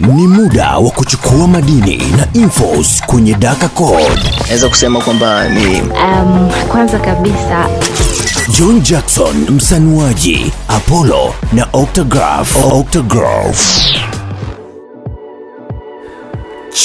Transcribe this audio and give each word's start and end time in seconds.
Ni 0.00 0.26
muda 0.26 0.78
wa 0.78 0.90
kuchukua 0.90 1.48
madini 1.48 1.96
na 2.16 2.40
infos 2.40 3.02
kwenye 3.06 3.34
Daka 3.34 3.68
Code. 3.68 4.22
naweza 4.46 4.68
kusema 4.68 5.00
kwamba 5.00 5.48
ni 5.48 5.80
Um, 5.80 6.50
kwanza 6.68 6.98
kabisa 6.98 7.68
John 8.58 8.80
Jackson 8.82 9.36
msanuaji, 9.50 10.52
Apollo 10.68 11.34
na 11.52 11.66
Octograph. 11.72 12.56
Octograph. 12.72 13.84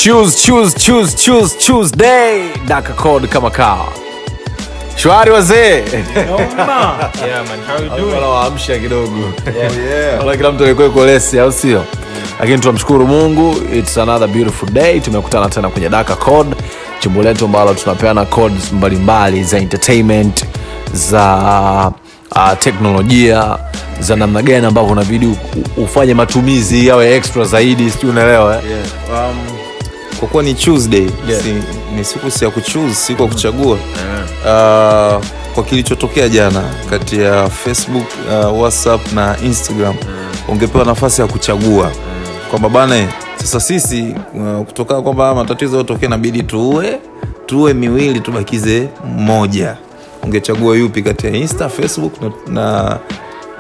choose 0.04 0.38
choose 0.46 0.76
choose 0.80 1.16
choose 1.18 1.56
Tuesday 1.66 2.42
Daka 2.68 2.94
Code 2.94 3.28
kama 3.28 3.50
kawa 3.50 3.86
shwari 4.96 5.32
wazee. 5.32 5.84
Waamsha 8.34 8.80
kidogo. 8.80 9.34
Kila 10.38 10.52
mtu 10.52 10.64
alikuwa 10.64 10.88
au 11.44 11.52
sio? 11.52 11.84
Lakini 12.40 12.60
tunamshukuru 12.60 13.08
mungu 13.08 13.56
its 13.74 13.98
another 13.98 14.28
beautiful 14.28 14.70
day. 14.70 15.00
Tumekutana 15.00 15.50
tena 15.50 15.70
kwenye 15.70 15.90
daka 15.90 16.16
code 16.16 16.56
chimbo 17.00 17.24
letu 17.24 17.46
ambalo 17.46 17.74
tunapeana 17.74 18.26
codes 18.26 18.74
mbalimbali 18.74 19.44
za 19.44 19.58
entertainment 19.58 20.46
za 20.94 21.92
uh, 22.36 22.52
teknolojia 22.60 23.58
za 24.00 24.16
namna 24.16 24.42
gani 24.42 24.66
ambavyo 24.66 24.92
unabidi 24.92 25.38
ufanye 25.78 26.14
matumizi 26.14 26.88
yawe 26.88 27.16
extra 27.16 27.46
zaidi 27.46 27.92
sijui 27.92 28.10
unaelewa 28.12 28.56
eh? 28.56 28.62
Yeah. 28.70 29.30
Um, 29.30 29.38
kwa 30.24 30.30
kuwa 30.32 30.44
ni 30.44 30.54
tuesday. 30.54 31.08
Si, 31.44 31.54
ni 31.96 32.04
siku 32.04 32.32
si 32.32 32.46
ya 32.46 32.52
kuchuse 32.52 32.96
siku 32.96 33.22
ya 33.22 33.28
kuchagua. 33.28 33.72
Uh, 33.76 35.24
kwa 35.54 35.64
kilichotokea 35.70 36.30
jana 36.30 36.64
kati 36.90 37.22
ya 37.22 37.50
facebook 37.50 38.06
uh, 38.30 38.62
whatsapp 38.62 39.14
na 39.14 39.38
instagram 39.46 39.96
ungepewa 40.48 40.86
nafasi 40.86 41.22
ya 41.22 41.28
kuchagua. 41.28 41.92
Kwamba 42.50 42.70
bana 42.70 43.08
sasa 43.38 43.60
sisi 43.60 44.16
uh, 44.36 44.66
kutokana 44.66 45.02
kwamba 45.02 45.36
matatizo 45.36 45.78
yotokea 45.78 46.10
nabidi 46.10 46.44
tuue 46.44 47.00
tuue 47.46 47.74
miwili 47.74 48.20
tubakize 48.20 48.88
mmoja 49.18 49.78
ungechagua 50.24 50.76
yupi 50.78 51.02
kati 51.02 51.26
ya 51.28 51.32
insta 51.34 51.70
facebook 51.70 52.14
na, 52.22 52.32
na 52.48 53.00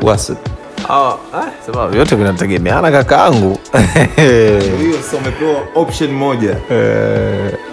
whatsapp 0.02 0.48
Ah, 0.90 1.18
ah, 1.34 1.52
sema 1.66 1.88
vyote 1.88 2.16
vinategemeana 2.16 2.92
kakaangu. 2.92 3.60
Hiyo 4.82 4.94
sasa 5.04 5.18
umepewa 5.18 5.62
option 5.76 6.12
moja. 6.12 6.56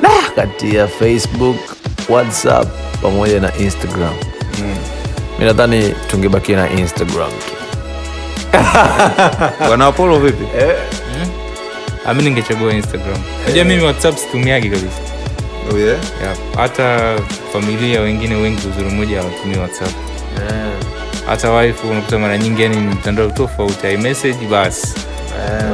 Nah, 0.03 0.31
kati 0.37 0.75
ya 0.77 0.87
facebook 0.89 1.57
whatsapp 2.09 2.69
pamoja 3.03 3.41
na 3.41 3.57
instagram. 3.57 4.15
Mi 5.39 5.45
nadhani 5.45 5.95
tungebakia 6.11 6.57
na 6.57 6.71
instagram 6.71 7.31
tu. 7.31 7.53
Bwana 9.67 9.87
apolo 9.87 10.19
vipi? 10.19 10.45
Ami 12.07 12.23
ningechagua 12.23 12.73
instagram. 12.73 13.19
Najua 13.47 13.65
mimi 13.65 13.83
whatsapp 13.85 14.17
situmiagi 14.19 14.71
kabisa. 14.71 15.01
Oh, 15.73 15.79
yeah? 15.79 15.99
yeah. 16.23 16.37
hata 16.57 17.17
familia 17.53 18.01
wengine 18.01 18.35
wengi 18.35 18.67
uzuri 18.69 18.91
mmoja 18.91 19.19
hawatumii 19.19 19.57
whatsapp 19.57 19.91
hata 21.27 21.53
wife 21.53 21.87
unakuta 21.91 22.19
mara 22.19 22.39
nyingi 22.39 22.63
yani 22.63 22.77
ni 22.77 22.87
mtandao 22.95 23.31
tofauti 23.31 23.93
imessage 23.95 24.47
basi. 24.51 24.95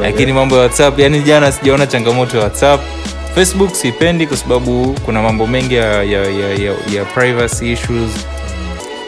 Lakini 0.03 0.33
mambo 0.33 0.55
ya 0.57 0.61
whatsapp 0.63 0.99
yani 0.99 1.21
jana 1.21 1.53
sijaona 1.53 1.87
changamoto 1.87 2.37
ya 2.37 2.43
whatsapp. 2.43 2.81
Facebook 3.35 3.75
sipendi 3.75 4.27
kwa 4.27 4.37
sababu 4.37 4.95
kuna 5.05 5.23
mambo 5.23 5.47
mengi 5.47 5.75
ya, 5.75 6.03
ya, 6.03 6.21
ya, 6.25 6.49
ya, 6.55 6.75
ya 6.95 7.05
privacy 7.15 7.73
issues. 7.73 8.11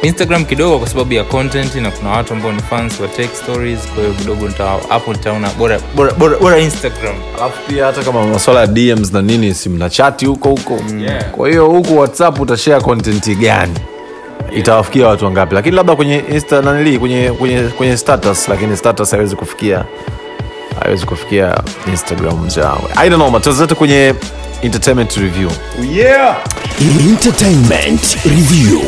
Instagram 0.02 0.44
kidogo 0.44 0.78
kwa 0.78 0.88
sababu 0.88 1.14
ya 1.14 1.24
content 1.24 1.74
na 1.74 1.90
kuna 1.90 2.10
watu 2.10 2.32
ambao 2.32 2.52
ni 2.52 2.62
fans 2.62 3.00
wa 3.00 3.08
tech 3.08 3.30
stories 3.34 3.78
kwa 3.94 4.02
hiyo 4.02 4.14
kidogo 4.14 4.48
hapo 4.88 5.12
nitaona 5.12 5.50
bora, 5.58 5.80
bora, 5.96 6.12
bora, 6.12 6.38
bora 6.38 6.58
instagram. 6.58 7.14
Alafu 7.38 7.58
pia 7.68 7.84
hata 7.86 8.02
kama 8.02 8.26
maswala 8.26 8.60
ya 8.60 8.66
dms 8.66 9.12
na 9.12 9.22
nini 9.22 9.54
si 9.54 9.68
mna 9.68 9.90
chati 9.90 10.26
huko 10.26 10.48
huko. 10.48 10.78
Yeah. 11.00 11.30
kwa 11.30 11.48
hiyo 11.48 11.66
huku 11.66 11.98
whatsapp 11.98 12.40
utashare 12.40 12.80
content 12.80 13.38
gani 13.38 13.74
itawafikia 14.56 15.06
watu 15.06 15.24
wangapi? 15.24 15.54
Lakini 15.54 15.76
labda 15.76 15.96
kwenye 15.96 16.24
insta 16.32 16.62
nanili 16.62 16.98
kwenye, 16.98 17.30
kwenye, 17.30 17.62
kwenye 17.62 17.96
status 17.96 18.48
lakini 18.48 18.76
status 18.76 19.10
haiwezi 19.10 19.36
kufikia 19.36 19.84
haiwezi 20.82 21.06
kufikia 21.06 21.60
instagram 21.92 22.44
mzee 22.44 22.60
i 22.96 23.10
don't 23.10 23.20
know 23.22 23.30
matazete 23.30 23.74
kwenye 23.74 24.14
entertainment 24.62 25.16
review. 25.16 25.50
Entertainment 27.08 28.16
Review. 28.24 28.80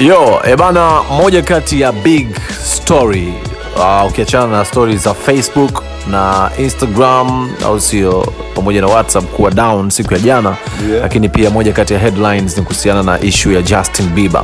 yo 0.00 0.40
ebana 0.44 1.02
moja 1.02 1.42
kati 1.42 1.80
ya 1.80 1.92
big 1.92 2.28
story 2.64 3.34
uh, 3.76 4.06
ukiachana 4.10 4.46
na 4.46 4.64
stori 4.64 4.96
za 4.96 5.14
facebook 5.14 5.82
na 6.10 6.50
instagram 6.58 7.50
au 7.66 7.80
sio 7.80 8.26
pamoja 8.54 8.80
na 8.80 8.86
whatsapp 8.86 9.24
kuwa 9.24 9.50
down 9.50 9.90
siku 9.90 10.14
ya 10.14 10.20
jana 10.20 10.56
yeah. 10.90 11.02
lakini 11.02 11.28
pia 11.28 11.50
moja 11.50 11.72
kati 11.72 11.92
ya 11.94 11.98
headlines 12.00 12.56
ni 12.56 12.62
kuhusiana 12.62 13.02
na 13.02 13.20
ishu 13.20 13.52
ya 13.52 13.62
justin 13.62 14.06
bieber 14.08 14.42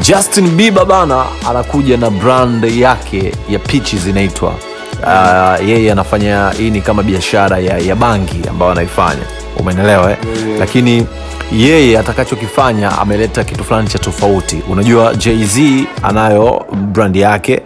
justin 0.00 0.48
bieber 0.48 0.84
bana 0.84 1.24
anakuja 1.50 1.96
na 1.96 2.10
brand 2.10 2.64
yake 2.64 3.32
ya 3.48 3.58
peaches 3.58 4.06
inaitwa 4.06 4.54
uh, 5.02 5.68
yeye 5.68 5.92
anafanya 5.92 6.50
hii 6.58 6.70
ni 6.70 6.80
kama 6.80 7.02
biashara 7.02 7.58
ya, 7.58 7.78
ya 7.78 7.96
bangi 7.96 8.40
ambayo 8.50 8.72
anaifanya 8.72 9.22
umenelewa 9.56 10.10
eh? 10.10 10.16
yeah. 10.46 10.58
lakini 10.60 11.06
yeye 11.52 11.98
atakachokifanya 11.98 12.98
ameleta 12.98 13.44
kitu 13.44 13.64
fulani 13.64 13.88
cha 13.88 13.98
tofauti 13.98 14.62
unajua 14.70 15.14
jz 15.14 15.58
anayo 16.02 16.66
brand 16.92 17.16
yake 17.16 17.62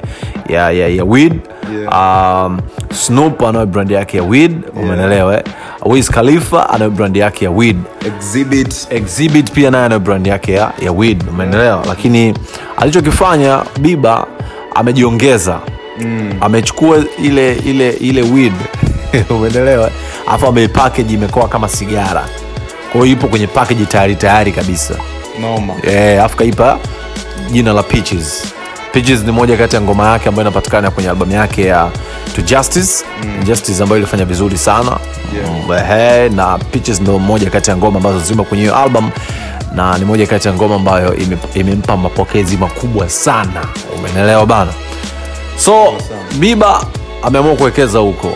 ya, 0.49 0.71
ya, 0.71 0.89
ya 0.89 1.05
weed 1.05 1.41
yeah. 1.81 2.47
um, 2.47 2.59
snoop 2.97 3.43
anayo 3.43 3.67
brand 3.67 3.91
yake 3.91 4.17
ya 4.17 4.23
weed 4.23 4.53
umenelewa 4.77 5.37
eh? 5.37 5.43
wiz 5.87 6.11
khalifa 6.11 6.71
anayo 6.71 6.91
brand 6.91 7.17
yake 7.17 7.45
ya 7.45 7.51
weed 7.51 7.77
exhibit 8.07 8.87
exhibit 8.91 9.51
pia 9.53 9.71
naye 9.71 9.85
anayo 9.85 10.01
brand 10.01 10.27
yake 10.27 10.53
ya, 10.53 10.73
ya 10.83 10.93
weed 10.93 11.25
yeah. 11.53 11.83
lakini 11.89 12.35
alichokifanya 12.77 13.63
biba 13.81 14.27
amejiongeza 14.75 15.61
mm. 16.01 16.33
amechukua 16.41 16.99
ile 17.23 17.55
ile 17.55 17.91
ile 17.91 18.23
weed 18.23 18.53
umeelewa 19.31 19.91
alafu 20.29 20.47
ameipakeji 20.47 21.15
imekoa 21.15 21.49
kama 21.49 21.69
sigara 21.69 22.25
kwahiyo 22.93 23.13
ipo 23.17 23.29
kwenye 23.29 23.47
pakeji 23.47 23.87
tayari 23.87 24.17
tayari 24.17 24.53
kabisa 24.53 24.95
noma 25.41 25.75
Eh, 25.83 26.19
alafu 26.19 26.37
kaipa 26.37 26.79
jina 27.53 27.73
la 27.73 27.83
Peaches. 27.83 28.55
Peaches 28.97 29.25
ni 29.25 29.33
moja 29.33 29.57
kati 29.57 29.77
ya 29.77 29.83
ngoma 29.83 30.09
yake 30.13 30.29
ambayo 30.29 30.49
inapatikana 30.49 30.91
kwenye 30.91 31.09
albamu 31.11 31.33
yake 31.33 31.65
ya 31.65 31.91
To 32.37 32.43
Justice 32.43 33.05
mm. 33.25 33.45
Justice 33.45 33.83
ambayo 33.83 33.99
ilifanya 33.99 34.25
vizuri 34.25 34.59
sana 34.59 34.97
yeah. 35.71 35.91
Ehe, 35.93 36.29
na 36.29 36.59
Peaches 36.59 37.01
ndo 37.01 37.19
moja 37.19 37.51
kati 37.51 37.71
ya 37.71 37.77
ngoma 37.77 37.97
ambazo 37.97 38.19
zimo 38.21 38.45
kwenye 38.45 38.63
hiyo 38.65 38.77
album 38.77 39.11
na 39.75 39.99
ni 39.99 40.05
moja 40.05 40.27
kati 40.27 40.49
ya 40.49 40.55
ngoma 40.55 40.75
ambayo 40.75 41.15
ime- 41.17 41.37
imempa 41.55 41.97
mapokezi 41.97 42.57
makubwa 42.57 43.09
sana 43.09 43.65
umenelewa 43.99 44.47
bana 44.47 44.73
so 45.59 45.95
biba 46.39 46.85
ameamua 47.23 47.55
kuwekeza 47.57 47.99
huko 47.99 48.33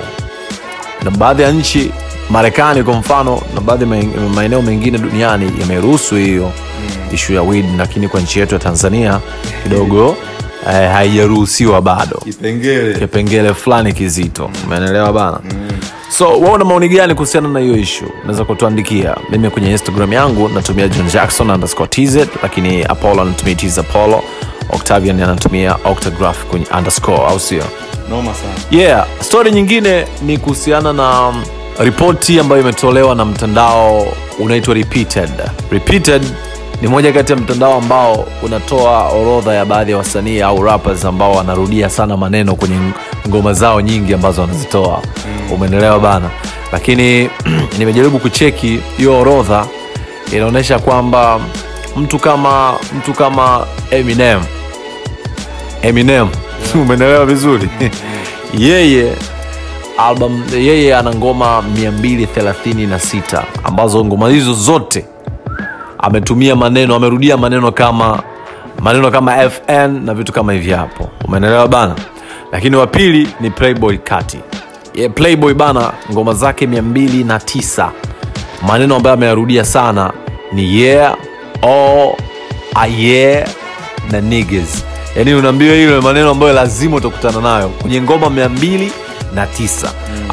na 1.03 1.11
baadhi 1.11 1.43
ya 1.43 1.51
nchi 1.53 1.93
marekani 2.31 2.83
kwa 2.83 2.95
mfano 2.95 3.43
na 3.55 3.61
baadhi 3.61 3.83
ya 3.85 3.89
maeneo 4.35 4.63
mengine 4.63 4.99
duniani 4.99 5.53
yameruhusu 5.61 6.15
hiyo 6.17 6.45
mm. 6.81 7.15
ishu 7.15 7.33
ya 7.33 7.43
weed 7.43 7.67
lakini 7.79 8.09
kwa 8.09 8.21
nchi 8.21 8.39
yetu 8.41 8.55
ya 8.55 8.61
tanzania 8.61 9.21
kidogo 9.63 10.17
eh, 10.69 10.91
haijaruhusiwa 10.93 11.83
bado. 11.83 12.17
Kipengele. 12.25 12.99
Kipengele 12.99 13.55
fulani 13.55 13.93
kizito. 13.93 14.51
Umeelewa 14.67 15.13
bana? 15.13 15.41
So 16.19 16.25
wao 16.41 16.53
una 16.53 16.65
maoni 16.65 16.89
gani 16.89 17.15
kuhusiana 17.15 17.49
na 17.49 17.61
hiyo 17.61 17.77
ishu 17.77 18.05
unaweza 18.23 18.45
kutuandikia. 18.45 19.17
Mimi 19.31 19.51
kwenye 19.51 19.71
instagram 19.71 20.13
yangu 20.13 20.49
natumia 20.49 20.89
john 20.89 21.07
jackson 21.11 21.51
underscore 21.51 21.89
tz 21.89 22.17
lakini 22.43 22.83
apollo 22.85 23.23
anatumia 23.23 23.55
tz 23.55 23.79
apollo. 23.79 24.23
Octavian 24.73 25.23
anatumia 25.23 25.77
octograph 25.85 26.45
kwenye 26.45 26.67
underscore 26.79 27.19
au 27.27 27.41
sio? 27.41 27.65
Noma 28.11 28.35
sana. 28.35 28.83
Yeah 28.83 29.07
stori 29.21 29.51
nyingine 29.53 30.07
ni 30.23 30.39
kuhusiana 30.39 30.93
na 30.93 31.29
um, 31.29 31.43
ripoti 31.79 32.41
ambayo 32.41 32.63
imetolewa 32.63 33.15
na 33.15 33.25
mtandao 33.25 34.07
unaitwa 34.39 34.75
repeated. 34.75 35.31
Repeated 35.71 36.23
ni 36.83 36.89
moja 36.89 37.13
kati 37.13 37.33
ya 37.33 37.39
mtandao 37.39 37.75
ambao 37.75 38.27
unatoa 38.43 39.09
orodha 39.09 39.55
ya 39.55 39.65
baadhi 39.65 39.91
ya 39.91 39.99
wasanii 39.99 40.41
au 40.41 40.63
rappers 40.63 41.05
ambao 41.05 41.33
wanarudia 41.33 41.91
sana 41.91 42.17
maneno 42.17 42.55
kwenye 42.55 42.77
ngoma 43.29 43.53
zao 43.53 43.81
nyingi 43.81 44.15
ambazo 44.15 44.41
wanazitoa. 44.41 45.03
Mm. 45.27 45.53
umeendelewa 45.53 46.01
bana? 46.01 46.31
Lakini 46.73 47.31
nimejaribu 47.79 48.19
kucheki 48.19 48.81
hiyo 48.97 49.21
orodha 49.21 49.67
inaonyesha 50.33 50.79
kwamba 50.79 51.41
mtu 51.97 52.19
kama 52.19 52.75
mtu 52.99 53.13
kama 53.13 53.67
eminem. 53.91 54.41
Eminem. 55.83 56.29
Umeelewa 56.83 57.27
vizuri? 57.27 57.69
Yeye 58.59 59.13
album 59.99 60.43
yeye 60.55 60.97
ana 60.97 61.15
ngoma 61.15 61.63
236 61.81 63.43
ambazo 63.65 64.05
ngoma 64.05 64.29
hizo 64.29 64.55
zote 64.55 65.05
ametumia 66.03 66.57
maneno 66.57 66.95
amerudia 66.95 67.37
maneno 67.37 67.73
kama 67.73 68.23
maneno 68.81 69.11
kama 69.11 69.51
fn 69.51 70.05
na 70.05 70.15
vitu 70.15 70.33
kama 70.33 70.53
hivi 70.53 70.71
hapo. 70.71 71.09
Umeelewa 71.25 71.69
bana? 71.69 71.95
Lakini 72.53 72.77
wa 72.77 72.87
pili 72.87 73.29
ni 73.41 73.51
playboy 73.51 73.97
kati. 73.99 74.39
Yeah, 74.95 75.13
playboy 75.13 75.55
bana 75.55 75.93
ngoma 76.13 76.35
zake 76.35 76.67
209 76.67 77.89
maneno 78.67 78.97
ambayo 78.97 79.15
ameyarudia 79.15 79.65
sana 79.65 80.13
ni 80.53 80.81
yeah 80.81 81.17
oh, 81.63 82.17
aye 82.75 83.45
na 84.11 84.21
niggas. 84.21 84.85
Yaani 85.17 85.35
unaambiwa 85.35 85.75
hilo 85.75 86.03
maneno 86.03 86.31
ambayo 86.31 86.53
lazima 86.53 86.97
utakutana 86.97 87.41
nayo 87.41 87.69
kwenye 87.69 88.03
ngoma 88.03 88.27
209 88.27 88.91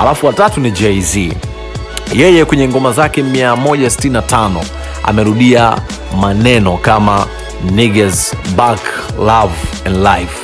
alafu 0.02 0.26
watatu 0.26 0.60
ni 0.62 0.72
jz 0.72 1.18
yeye 2.16 2.46
kwenye 2.46 2.68
ngoma 2.68 2.92
zake 2.92 3.22
165 3.22 4.50
amerudia 5.04 5.76
maneno 6.22 6.78
kama 6.78 7.28
niggas 7.72 8.36
back 8.56 8.80
love 9.20 9.54
and 9.86 9.96
life. 9.98 10.38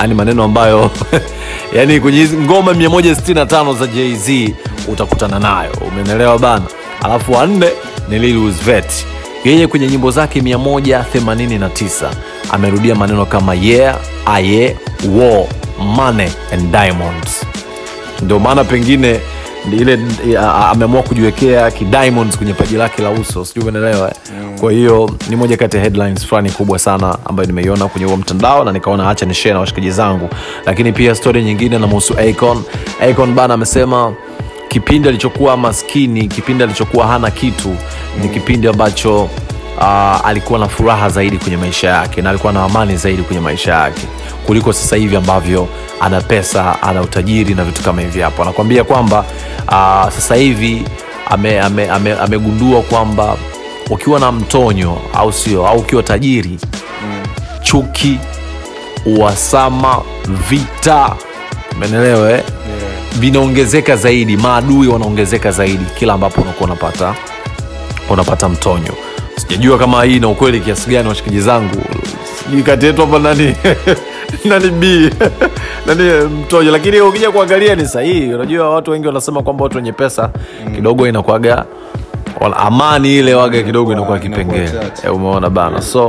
Yani 0.00 0.14
maneno 0.14 0.44
ambayo 0.44 0.90
yani 1.76 2.00
kwenye 2.00 2.28
ngoma 2.28 2.72
165 2.72 3.76
za 3.78 3.86
jz 3.86 4.50
utakutana 4.88 5.38
nayo. 5.38 5.72
Umenelewa 5.88 6.38
bana? 6.38 6.64
Alafu 7.02 7.32
wanne 7.32 7.68
ni 8.08 8.18
Lil 8.18 8.52
yeye 9.44 9.66
kwenye 9.66 9.86
nyimbo 9.86 10.10
zake 10.10 10.40
189 10.40 12.10
amerudia 12.50 12.94
maneno 12.94 13.26
kama 13.26 13.54
yeah 13.54 13.96
aye 14.26 14.76
war 15.18 15.44
money 15.78 16.28
and 16.52 16.70
diamonds. 16.72 17.46
Ndio 18.22 18.38
maana 18.38 18.64
pengine 18.64 19.20
ile 19.72 19.98
ameamua 20.70 21.02
kujiwekea 21.02 21.70
kidiamonds 21.70 22.36
kwenye 22.36 22.54
paji 22.54 22.76
lake 22.76 23.02
la 23.02 23.10
uso. 23.10 23.44
Sijui 23.44 23.68
unaelewa 23.68 24.08
eh? 24.08 24.14
kwa 24.60 24.72
hiyo 24.72 25.10
ni 25.30 25.36
moja 25.36 25.56
kati 25.56 25.76
ya 25.76 25.82
headlines 25.82 26.26
fulani 26.26 26.50
kubwa 26.50 26.78
sana 26.78 27.18
ambayo 27.24 27.46
nimeiona 27.46 27.88
kwenye 27.88 28.06
huo 28.06 28.16
mtandao 28.16 28.64
na 28.64 28.72
nikaona 28.72 29.04
hacha 29.04 29.26
ni 29.26 29.34
share 29.34 29.52
na 29.54 29.60
washikaji 29.60 29.90
zangu. 29.90 30.28
Lakini 30.66 30.92
pia 30.92 31.14
story 31.14 31.42
nyingine 31.44 31.78
namhusu 31.78 32.14
acon 32.18 32.62
acon 33.10 33.34
bana 33.34 33.54
amesema 33.54 34.12
kipindi 34.68 35.08
alichokuwa 35.08 35.56
maskini 35.56 36.28
kipindi 36.28 36.64
alichokuwa 36.64 37.06
hana 37.06 37.30
kitu 37.30 37.76
ni 38.22 38.28
kipindi 38.28 38.68
ambacho 38.68 39.22
uh, 39.78 40.26
alikuwa 40.26 40.58
na 40.58 40.68
furaha 40.68 41.08
zaidi 41.08 41.38
kwenye 41.38 41.56
maisha 41.56 41.88
yake 41.88 42.22
na 42.22 42.30
alikuwa 42.30 42.52
na 42.52 42.62
amani 42.64 42.96
zaidi 42.96 43.22
kwenye 43.22 43.40
maisha 43.40 43.72
yake 43.74 44.02
kuliko 44.46 44.72
sasa 44.72 44.96
hivi 44.96 45.16
ambavyo 45.16 45.68
ana 46.00 46.20
pesa 46.20 46.82
ana 46.82 47.00
utajiri 47.02 47.54
na 47.54 47.64
vitu 47.64 47.82
kama 47.82 48.00
hivi 48.02 48.20
hapo. 48.20 48.42
Anakuambia 48.42 48.84
kwamba 48.84 49.18
uh, 49.68 50.12
sasa 50.12 50.34
hivi 50.34 50.82
amegundua 51.26 51.64
ame, 51.66 51.88
ame, 51.90 52.12
ame 52.12 52.82
kwamba 52.88 53.36
ukiwa 53.90 54.20
na 54.20 54.32
mtonyo 54.32 54.98
au 55.14 55.32
sio 55.32 55.66
au 55.68 55.78
ukiwa 55.78 56.02
tajiri 56.02 56.58
chuki 57.62 58.18
uhasama 59.06 60.02
vita. 60.48 61.16
Menelewe 61.78 62.30
yeah. 62.30 62.42
vinaongezeka 63.18 63.96
zaidi 63.96 64.36
maadui 64.36 64.88
wanaongezeka 64.88 65.50
zaidi 65.52 65.84
kila 65.98 66.12
ambapo 66.14 66.40
unakuwa 66.40 66.66
unapata 66.70 67.14
unapata 68.10 68.48
mtonyo. 68.48 68.94
Sijajua 69.36 69.78
kama 69.78 70.04
hii 70.04 70.18
na 70.20 70.28
ukweli 70.28 70.60
kiasi 70.60 70.90
gani 70.90 71.08
washikaji 71.08 71.40
zangu. 71.40 71.82
Sijui 72.44 72.62
kati 72.62 72.86
yetu 72.86 73.00
hapa 73.00 73.18
nani 73.18 73.56
nani 74.50 74.70
b? 74.70 75.10
Nani 75.86 76.02
mtojo 76.28 76.70
lakini 76.70 77.00
ukija 77.00 77.30
kuangalia 77.30 77.74
ni 77.74 77.88
sahihi. 77.88 78.34
Unajua 78.34 78.70
watu 78.70 78.90
wengi 78.90 79.06
wanasema 79.06 79.42
kwamba 79.42 79.64
watu 79.64 79.76
wenye 79.76 79.92
pesa 79.92 80.30
kidogo 80.74 81.08
inakuaga 81.08 81.64
amani 82.56 83.18
ile 83.18 83.34
waga 83.34 83.62
kidogo 83.62 83.92
inakuwa 83.92 84.18
kipengele. 84.18 84.70
Eh, 85.04 85.14
umeona 85.14 85.50
bana. 85.50 85.82
So 85.82 86.08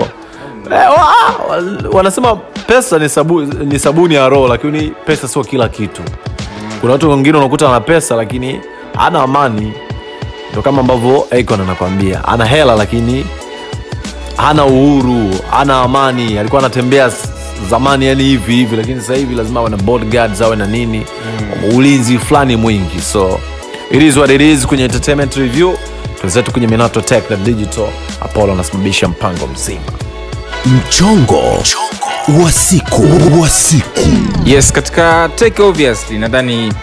eh, 0.71 0.89
wa, 0.89 1.55
wa, 1.55 1.63
wanasema 1.91 2.35
pesa 2.67 2.99
ni, 2.99 3.09
sabu, 3.09 3.41
ni 3.41 3.79
sabuni 3.79 4.15
ya 4.15 4.29
roho 4.29 4.47
lakini 4.47 4.91
pesa 5.05 5.27
sio 5.27 5.43
kila 5.43 5.69
kitu. 5.69 6.01
Kuna 6.81 6.93
watu 6.93 7.09
wengine 7.09 7.37
unakuta 7.37 7.69
ana 7.69 7.79
pesa 7.79 8.15
lakini 8.15 8.59
ana 8.97 9.21
amani. 9.23 9.73
Ndo 10.51 10.61
kama 10.61 10.79
ambavyo 10.81 11.27
Akon 11.39 11.61
anakwambia 11.61 12.25
ana 12.27 12.45
hela 12.45 12.75
lakini 12.75 13.25
hana 14.37 14.65
uhuru 14.65 15.29
ana 15.53 15.81
amani. 15.81 16.37
Alikuwa 16.37 16.59
anatembea 16.61 17.11
zamani 17.69 18.05
yani 18.05 18.23
hivi 18.23 18.55
hivi 18.55 18.75
lakini 18.75 19.01
sasa 19.01 19.15
hivi 19.15 19.35
lazima 19.35 19.59
awe 19.59 19.69
na 19.69 19.77
bodyguards 19.77 20.41
awe 20.41 20.55
na 20.55 20.65
nini 20.67 20.97
mm. 21.67 21.75
ulinzi 21.75 22.17
fulani 22.17 22.55
mwingi. 22.55 23.01
So 23.11 23.39
it 23.91 24.01
is 24.01 24.17
what 24.17 24.31
it 24.31 24.41
is 24.41 24.65
kwenye 24.67 24.83
entertainment 24.83 25.35
review. 25.35 25.73
Twenzetu 26.19 26.51
kwenye 26.51 26.67
minato 26.67 27.01
tech 27.01 27.29
na 27.29 27.35
digital. 27.35 27.87
Apollo 28.21 28.53
anasimamisha 28.53 29.07
mpango 29.07 29.47
mzima. 29.47 29.81
Mchongo 30.65 31.41
wa 32.43 32.51
siku. 32.51 33.01
Wa 33.41 33.49
siku. 33.49 33.99
Yes 34.45 34.71
katika 34.71 35.29
take 35.35 35.61
obviously 35.61 36.17
nadhani 36.17 36.73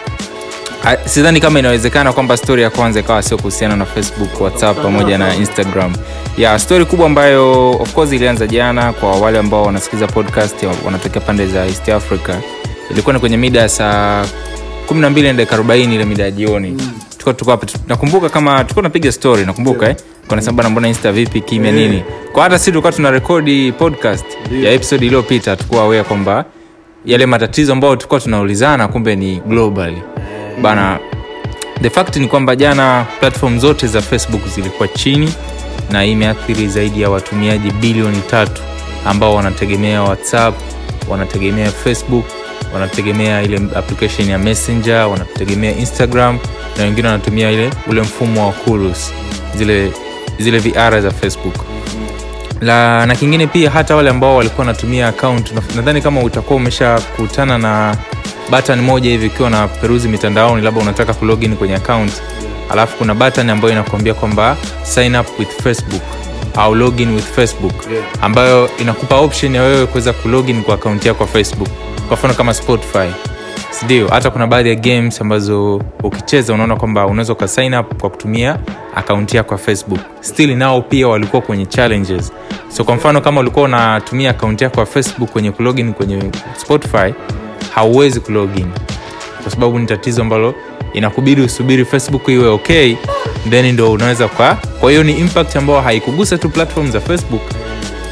sidhani 1.05 1.40
kama 1.40 1.58
inawezekana 1.58 2.12
kwamba 2.12 2.37
stori 2.37 2.62
ya 2.62 2.70
kwanza 2.70 3.00
ikawa 3.00 3.23
sio 3.23 3.37
kuhusiana 3.37 3.76
na 3.76 3.84
facebook 3.87 4.40
whatsapp 4.40 4.82
pamoja 4.82 5.19
na 5.19 5.34
instagram. 5.34 5.93
Ya 6.38 6.58
story 6.58 6.84
kubwa 6.84 7.06
ambayo 7.06 7.70
of 7.70 7.94
course 7.94 8.12
ilianza 8.12 8.46
jana 8.46 8.93
kwa 8.93 9.11
wale 9.20 9.38
ambao 9.38 9.62
wanasikiza 9.62 10.06
podcast 10.06 10.56
wanatokea 10.84 11.23
pande 11.23 11.46
za 11.46 11.67
east 11.67 11.88
africa. 11.88 12.34
Ilikuwa 12.90 13.12
ni 13.12 13.20
kwenye 13.20 13.37
mida 13.37 13.61
ya 13.61 13.69
saa 13.69 14.25
12 14.88 15.23
na 15.23 15.32
dakika 15.32 15.56
40 15.56 15.94
ile 15.94 16.05
mida 16.05 16.25
ya 16.25 16.31
jioni. 16.31 16.70
Mm. 16.70 16.90
tuko 17.37 17.50
hapa 17.50 17.67
nakumbuka 17.88 18.28
kama 18.28 18.52
tulikuwa 18.55 18.75
tunapiga 18.82 19.12
story 19.12 19.46
nakumbuka 19.46 19.88
eh? 19.88 19.96
Bana 20.52 20.70
mbona 20.70 20.88
insta 20.88 21.12
vipi 21.12 21.40
kimya 21.40 21.73
nini? 21.73 22.02
Kwa 22.32 22.43
hata 22.43 22.58
si 22.58 22.70
tulikuwa 22.70 22.93
tuna 22.93 23.11
rekodi 23.11 23.73
podcast 23.73 24.25
ya 24.62 24.70
episode 24.73 25.06
iliyopita 25.06 25.56
tukuwa 25.56 25.82
awea 25.82 26.05
kwamba 26.05 26.44
yale 27.05 27.26
matatizo 27.26 27.73
ambayo 27.73 27.96
tulikuwa 27.96 28.20
tunaulizana 28.20 28.88
kumbe 28.88 29.17
ni 29.17 29.40
bana 30.60 30.99
the 31.82 31.90
fact 31.90 32.16
ni 32.16 32.28
kwamba 32.28 32.56
jana 32.56 33.06
platform 33.20 33.58
zote 33.58 33.87
za 33.87 34.02
facebook 34.02 34.46
zilikuwa 34.49 34.88
chini 34.88 35.34
na 35.90 36.04
imeathiri 36.04 36.69
zaidi 36.69 37.02
ya 37.02 37.10
watumiaji 37.10 37.70
bilioni 37.70 38.20
tatu 38.31 38.62
ambao 39.06 39.34
wanategemea 39.34 40.02
whatsapp 40.02 40.54
wanategemea 41.08 41.70
facebook 41.70 42.25
wanategemea 42.75 43.43
ile 43.43 43.56
application 43.76 44.28
ya 44.28 44.38
messenger 44.38 45.06
wanategemea 45.06 45.76
instagram 45.76 46.38
na 46.76 46.84
wengine 46.84 47.08
wanatumia 47.08 47.50
ile 47.50 47.70
ule 47.87 48.00
mfumo 48.00 48.46
wa 48.46 48.52
kurus 48.52 49.12
zile 49.56 49.93
zile 50.38 50.58
vr 50.58 51.00
za 51.00 51.10
facebook. 51.10 51.54
La 52.60 53.06
na 53.06 53.16
kingine 53.16 53.46
pia 53.46 53.70
hata 53.70 53.96
wale 53.96 54.10
ambao 54.10 54.37
walikuwa 54.37 54.66
wanatumia 54.66 55.08
account 55.08 55.52
nadhani 55.76 56.02
kama 56.02 56.20
utakuwa 56.22 56.56
umeshakutana 56.56 57.58
na 57.58 57.96
button 58.52 58.81
moja 58.81 59.10
hivi 59.10 59.26
ukiwa 59.26 59.50
na 59.50 59.69
peruzi 59.69 60.08
mitandaoni 60.08 60.62
labda 60.62 60.80
unataka 60.80 61.14
kulogin 61.14 61.56
kwenye 61.56 61.75
account. 61.75 62.12
Alafu 62.71 62.97
kuna 62.99 63.14
button 63.14 63.50
ambayo 63.50 63.73
inakuambia 63.73 64.14
kwamba 64.14 64.56
sign 64.82 65.16
up 65.16 65.38
with 65.38 65.62
facebook 65.62 66.02
au 66.56 66.75
login 66.75 67.14
with 67.14 67.25
facebook 67.25 67.73
ambayo 68.23 68.68
inakupa 68.80 69.16
option 69.16 69.54
ya 69.54 69.62
wewe 69.62 69.87
kuweza 69.87 70.12
kulogin 70.12 70.62
kwa 70.62 70.75
akaunti 70.75 71.09
yako 71.09 71.18
kwa 71.18 71.26
facebook. 71.26 71.68
Kwa 72.09 72.16
mfano 72.16 72.35
kama 72.35 72.54
spotify. 72.54 73.09
Sindio 73.71 74.09
hata 74.09 74.30
kuna 74.30 74.47
baadhi 74.47 74.68
ya 74.68 74.75
games 74.75 75.21
ambazo 75.21 75.82
ukicheza 76.02 76.54
unaona 76.54 76.76
kwamba 76.76 77.06
unaweza 77.06 77.32
uka 77.32 77.49
sign 77.49 77.75
up 77.75 78.00
kwa 78.00 78.11
kutumia 78.11 78.59
akaunti 78.94 79.37
yako 79.37 79.54
ya 79.54 79.59
facebook. 79.59 80.00
Still 80.21 80.56
nao 80.56 80.82
pia 80.82 81.09
walikuwa 81.09 81.42
kwenye 81.42 81.66
challenges. 81.66 82.32
So 82.68 82.85
kwa 82.85 82.94
mfano 82.97 83.21
kama 83.21 83.40
ulikuwa 83.40 83.64
unatumia 83.64 84.30
akaunti 84.30 84.64
yako 84.64 84.80
ya 84.80 84.87
facebook 84.87 85.30
kwenye 85.30 85.50
kulogin 85.50 85.92
kwenye 85.92 86.23
spotify 86.56 87.14
hauwezi 87.75 88.21
kulogin. 88.21 88.67
Kwa 89.43 89.50
sababu 89.52 89.79
ni 89.79 89.87
tatizo 89.87 90.23
ambalo 90.23 90.55
inakubidi 90.93 91.41
usubiri 91.41 91.85
facebook 91.85 92.29
iwe 92.29 92.49
okay 92.49 92.97
then 93.50 93.73
ndo 93.73 93.93
unaweza 93.93 94.29
kwa 94.29 94.55
kwa 94.81 94.91
hiyo 94.91 95.02
ni 95.02 95.12
impact 95.12 95.57
ambayo 95.57 95.81
haikugusa 95.81 96.38
tu 96.38 96.49
platform 96.50 96.91
za 96.91 97.00
facebook 97.00 97.43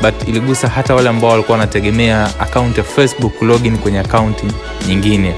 but 0.02 0.28
iligusa 0.28 0.68
hata 0.68 0.94
wale 0.94 1.08
ambao 1.08 1.30
walikuwa 1.30 1.58
wanategemea 1.58 2.30
akaunti 2.40 2.80
ya 2.80 2.84
facebook 2.84 3.42
login 3.42 3.78
kwenye 3.78 3.98
akaunti 3.98 4.46
nyingine. 4.88 5.34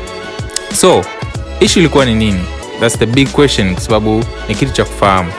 So 0.74 1.04
ishu 1.60 1.78
ilikuwa 1.78 2.04
ni 2.04 2.14
nini? 2.14 2.40
Thats 2.80 2.98
the 2.98 3.06
big 3.06 3.28
question 3.28 3.72
kwa 3.74 3.82
sababu 3.82 4.24
ni 4.48 4.54
kitu 4.54 4.72
cha 4.72 4.84
kufahamu. 4.84 5.32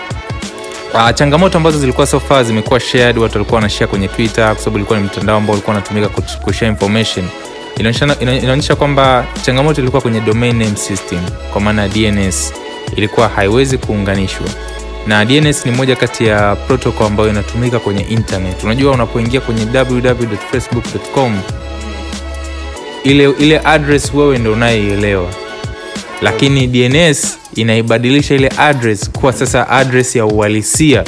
Uh, 0.94 1.10
changamoto 1.13 1.58
ambazo 1.58 1.80
zilikuwa 1.80 2.08
so 2.08 2.22
zimekuwa 2.44 2.80
shared 2.80 3.18
watu 3.18 3.36
walikuwa 3.36 3.56
wanashare 3.56 3.88
kwenye 3.88 4.08
twitter 4.08 4.46
kwa 4.46 4.58
sababu 4.60 4.78
ilikuwa 4.78 5.00
ni 5.00 5.06
mtandao 5.06 5.38
ambao 5.38 5.54
ulikuwa 5.54 5.75
unatumika 5.75 6.10
kushare 6.44 6.72
information 6.72 7.25
Inaonyesha 7.77 8.75
kwamba 8.75 9.25
changamoto 9.46 9.82
ilikuwa 9.82 10.01
kwenye 10.01 10.20
domain 10.22 10.58
name 10.58 10.75
system. 10.75 11.20
Kwa 11.53 11.62
maana 11.62 11.88
dns 11.88 12.53
ilikuwa 12.96 13.27
haiwezi 13.27 13.77
kuunganishwa. 13.77 14.48
Na 15.08 15.25
dns 15.25 15.65
ni 15.65 15.72
moja 15.72 15.96
kati 15.96 16.25
ya 16.25 16.56
protocol 16.56 17.08
ambayo 17.08 17.30
inatumika 17.30 17.80
kwenye 17.80 18.01
internet. 18.01 18.63
Unajua 18.63 18.92
unapoingia 18.94 19.42
kwenye 19.42 19.65
www.facebook.com 19.80 21.39
ile 23.03 23.30
ile 23.39 23.60
address 23.63 24.13
wewe 24.13 24.38
ndo 24.38 24.53
unayeielewa. 24.53 25.30
Lakini 26.22 26.68
dns 26.68 27.38
inaibadilisha 27.56 28.36
ile 28.36 28.51
address 28.58 29.10
kuwa 29.12 29.34
sasa 29.34 29.70
address 29.70 30.15
ya 30.15 30.25
uhalisia 30.25 31.03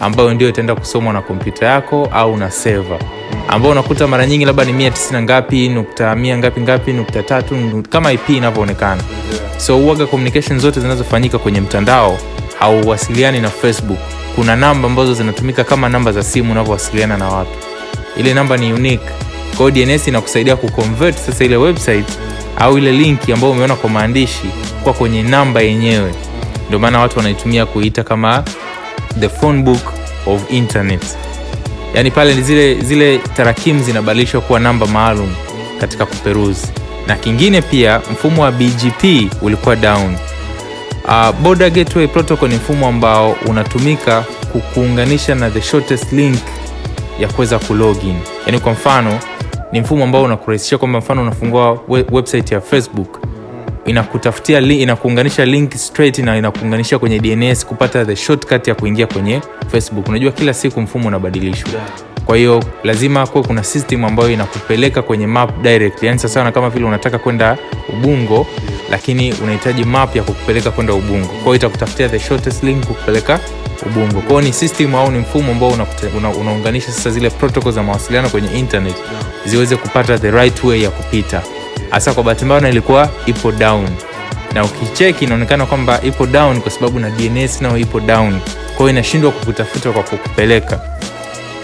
ambayo 0.00 0.34
ndio 0.34 0.48
itaenda 0.48 0.74
kusomwa 0.74 1.12
na 1.12 1.22
kompyuta 1.22 1.66
yako 1.66 2.08
au 2.12 2.36
na 2.36 2.50
seva 2.50 2.98
ambao 3.48 3.70
unakuta 3.72 4.06
mara 4.06 4.26
nyingi 4.26 4.44
labda 4.44 4.64
ni 4.64 4.72
mia 4.72 4.90
tisini 4.90 5.22
ngapi 5.22 5.68
nukta 5.68 6.16
mia 6.16 6.38
ngapi 6.38 6.60
ngapi 6.60 6.92
nukta 6.92 7.22
tatu 7.22 7.82
kama 7.90 8.12
ip 8.12 8.28
inavyoonekana. 8.30 9.02
So 9.58 9.78
uaga 9.78 10.06
communication 10.06 10.58
zote 10.60 10.80
zinazofanyika 10.80 11.38
kwenye 11.38 11.60
mtandao 11.60 12.18
hauwasiliani 12.58 13.40
na 13.40 13.50
facebook. 13.50 13.98
Kuna 14.34 14.56
namba 14.56 14.88
ambazo 14.88 15.14
zinatumika 15.14 15.64
kama 15.64 15.88
namba 15.88 16.12
za 16.12 16.22
simu 16.22 16.52
unavyowasiliana 16.52 17.16
na 17.16 17.28
watu. 17.28 17.50
Ile 18.16 18.34
namba 18.34 18.56
ni 18.56 18.72
unique. 18.72 19.06
Kwao 19.56 19.70
dns 19.70 20.08
inakusaidia 20.08 20.56
kuconvert 20.56 21.16
sasa 21.18 21.44
ile 21.44 21.56
website 21.56 22.08
au 22.58 22.78
ile 22.78 22.92
linki 22.92 23.32
ambayo 23.32 23.52
umeona 23.52 23.76
kwa 23.76 23.90
maandishi 23.90 24.50
kwa 24.84 24.92
kwenye 24.92 25.22
namba 25.22 25.60
yenyewe. 25.60 26.14
Ndio 26.68 26.78
maana 26.78 26.98
watu 27.00 27.18
wanaitumia 27.18 27.66
kuita 27.66 28.04
kama 28.04 28.44
the 29.20 29.28
phone 29.28 29.62
book 29.62 29.92
of 30.26 30.50
internet 30.50 31.02
yaani 31.96 32.10
pale 32.10 32.34
ni 32.34 32.42
zile 32.42 32.74
zile 32.74 33.18
tarakimu 33.18 33.82
zinabadilishwa 33.82 34.40
kuwa 34.40 34.60
namba 34.60 34.86
maalum 34.86 35.34
katika 35.80 36.06
kuperuzi. 36.06 36.66
Na 37.06 37.14
kingine 37.16 37.62
pia 37.62 38.00
mfumo 38.12 38.42
wa 38.42 38.52
bgp 38.52 39.04
ulikuwa 39.42 39.76
down. 39.76 40.16
Uh, 41.04 41.30
border 41.42 41.70
gateway 41.70 42.06
protocol 42.06 42.48
ni 42.48 42.56
mfumo 42.56 42.86
ambao 42.88 43.36
unatumika 43.46 44.24
kukuunganisha 44.52 45.34
na 45.34 45.50
the 45.50 45.62
shortest 45.62 46.12
link 46.12 46.38
ya 47.20 47.28
kuweza 47.28 47.58
kulogin. 47.58 48.16
Yani 48.46 48.60
kwa 48.60 48.72
mfano 48.72 49.18
ni 49.72 49.80
mfumo 49.80 50.04
ambao 50.04 50.22
unakurahisisha 50.22 50.78
kwamba 50.78 50.98
mfano 50.98 51.22
unafungua 51.22 51.80
we, 51.88 52.04
website 52.12 52.52
ya 52.52 52.60
facebook 52.60 53.18
inakutafutia 53.86 54.60
li, 54.60 54.82
inakuunganisha 54.82 55.44
link 55.44 55.74
straight 55.74 56.18
na 56.18 56.36
inakuunganisha 56.36 56.98
kwenye 56.98 57.18
dns 57.18 57.66
kupata 57.66 58.04
the 58.04 58.16
shortcut 58.16 58.68
ya 58.68 58.74
kuingia 58.74 59.06
kwenye 59.06 59.40
facebook. 59.70 60.08
Unajua 60.08 60.32
kila 60.32 60.54
siku 60.54 60.80
mfumo 60.80 61.08
unabadilishwa. 61.08 61.70
Kwa 62.24 62.36
hiyo 62.36 62.64
lazima 62.84 63.26
kuwe 63.26 63.44
kuna 63.44 63.64
system 63.64 64.04
ambayo 64.04 64.30
inakupeleka 64.30 65.02
kwenye 65.02 65.26
map 65.26 65.62
direct. 65.62 66.02
Yani 66.02 66.18
sasa 66.18 66.52
kama 66.52 66.70
vile 66.70 66.84
unataka 66.86 67.18
kwenda 67.18 67.58
ubungo 67.88 68.46
lakini 68.90 69.32
unahitaji 69.42 69.84
map 69.84 70.16
ya 70.16 70.22
kukupeleka 70.22 70.70
kwenda 70.70 70.94
ubungo. 70.94 71.26
Kwa 71.26 71.42
hiyo 71.42 71.54
itakutafutia 71.54 72.08
the 72.08 72.18
shortest 72.18 72.62
link 72.62 72.86
kukupeleka 72.86 73.40
ubungo. 73.86 74.20
Kwao 74.20 74.40
ni 74.40 74.52
system 74.52 74.94
au 74.94 75.10
ni 75.10 75.18
mfumo 75.18 75.52
ambao 75.52 75.68
unaunganisha 75.68 76.16
una, 76.18 76.30
unaunganisha 76.30 76.92
sasa 76.92 77.10
zile 77.10 77.30
protocol 77.30 77.72
za 77.72 77.82
mawasiliano 77.82 78.28
kwenye 78.28 78.58
internet 78.58 78.94
ziweze 79.44 79.76
kupata 79.76 80.18
the 80.18 80.30
right 80.30 80.64
way 80.64 80.82
ya 80.82 80.90
kupita 80.90 81.42
hasa 81.90 82.14
kwa 82.14 82.22
bahati 82.22 82.44
mbaya 82.44 82.68
ilikuwa 82.68 83.08
ipo 83.26 83.52
down. 83.52 83.88
Na 84.54 84.64
ukicheki 84.64 85.24
inaonekana 85.24 85.66
kwamba 85.66 86.00
ipo 86.02 86.26
down 86.26 86.60
kwa 86.60 86.70
sababu 86.70 86.98
na 86.98 87.10
dns 87.10 87.60
nayo 87.60 87.76
ipo 87.78 88.00
down. 88.00 88.40
Kwa 88.76 88.90
inashindwa 88.90 89.30
kukutafuta 89.30 89.92
kwa 89.92 90.02
kukupeleka. 90.02 90.80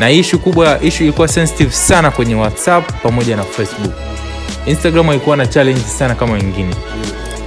Na 0.01 0.11
ishu 0.11 0.39
kubwa 0.39 0.79
ishu 0.83 1.03
ilikuwa 1.03 1.29
sensitive 1.29 1.71
sana 1.71 2.11
kwenye 2.11 2.35
whatsapp 2.35 2.93
pamoja 3.03 3.37
na 3.37 3.43
facebook. 3.43 3.93
Instagram 4.67 5.07
haikuwa 5.07 5.37
na 5.37 5.47
challenge 5.47 5.81
sana 5.81 6.15
kama 6.15 6.33
wengine. 6.33 6.75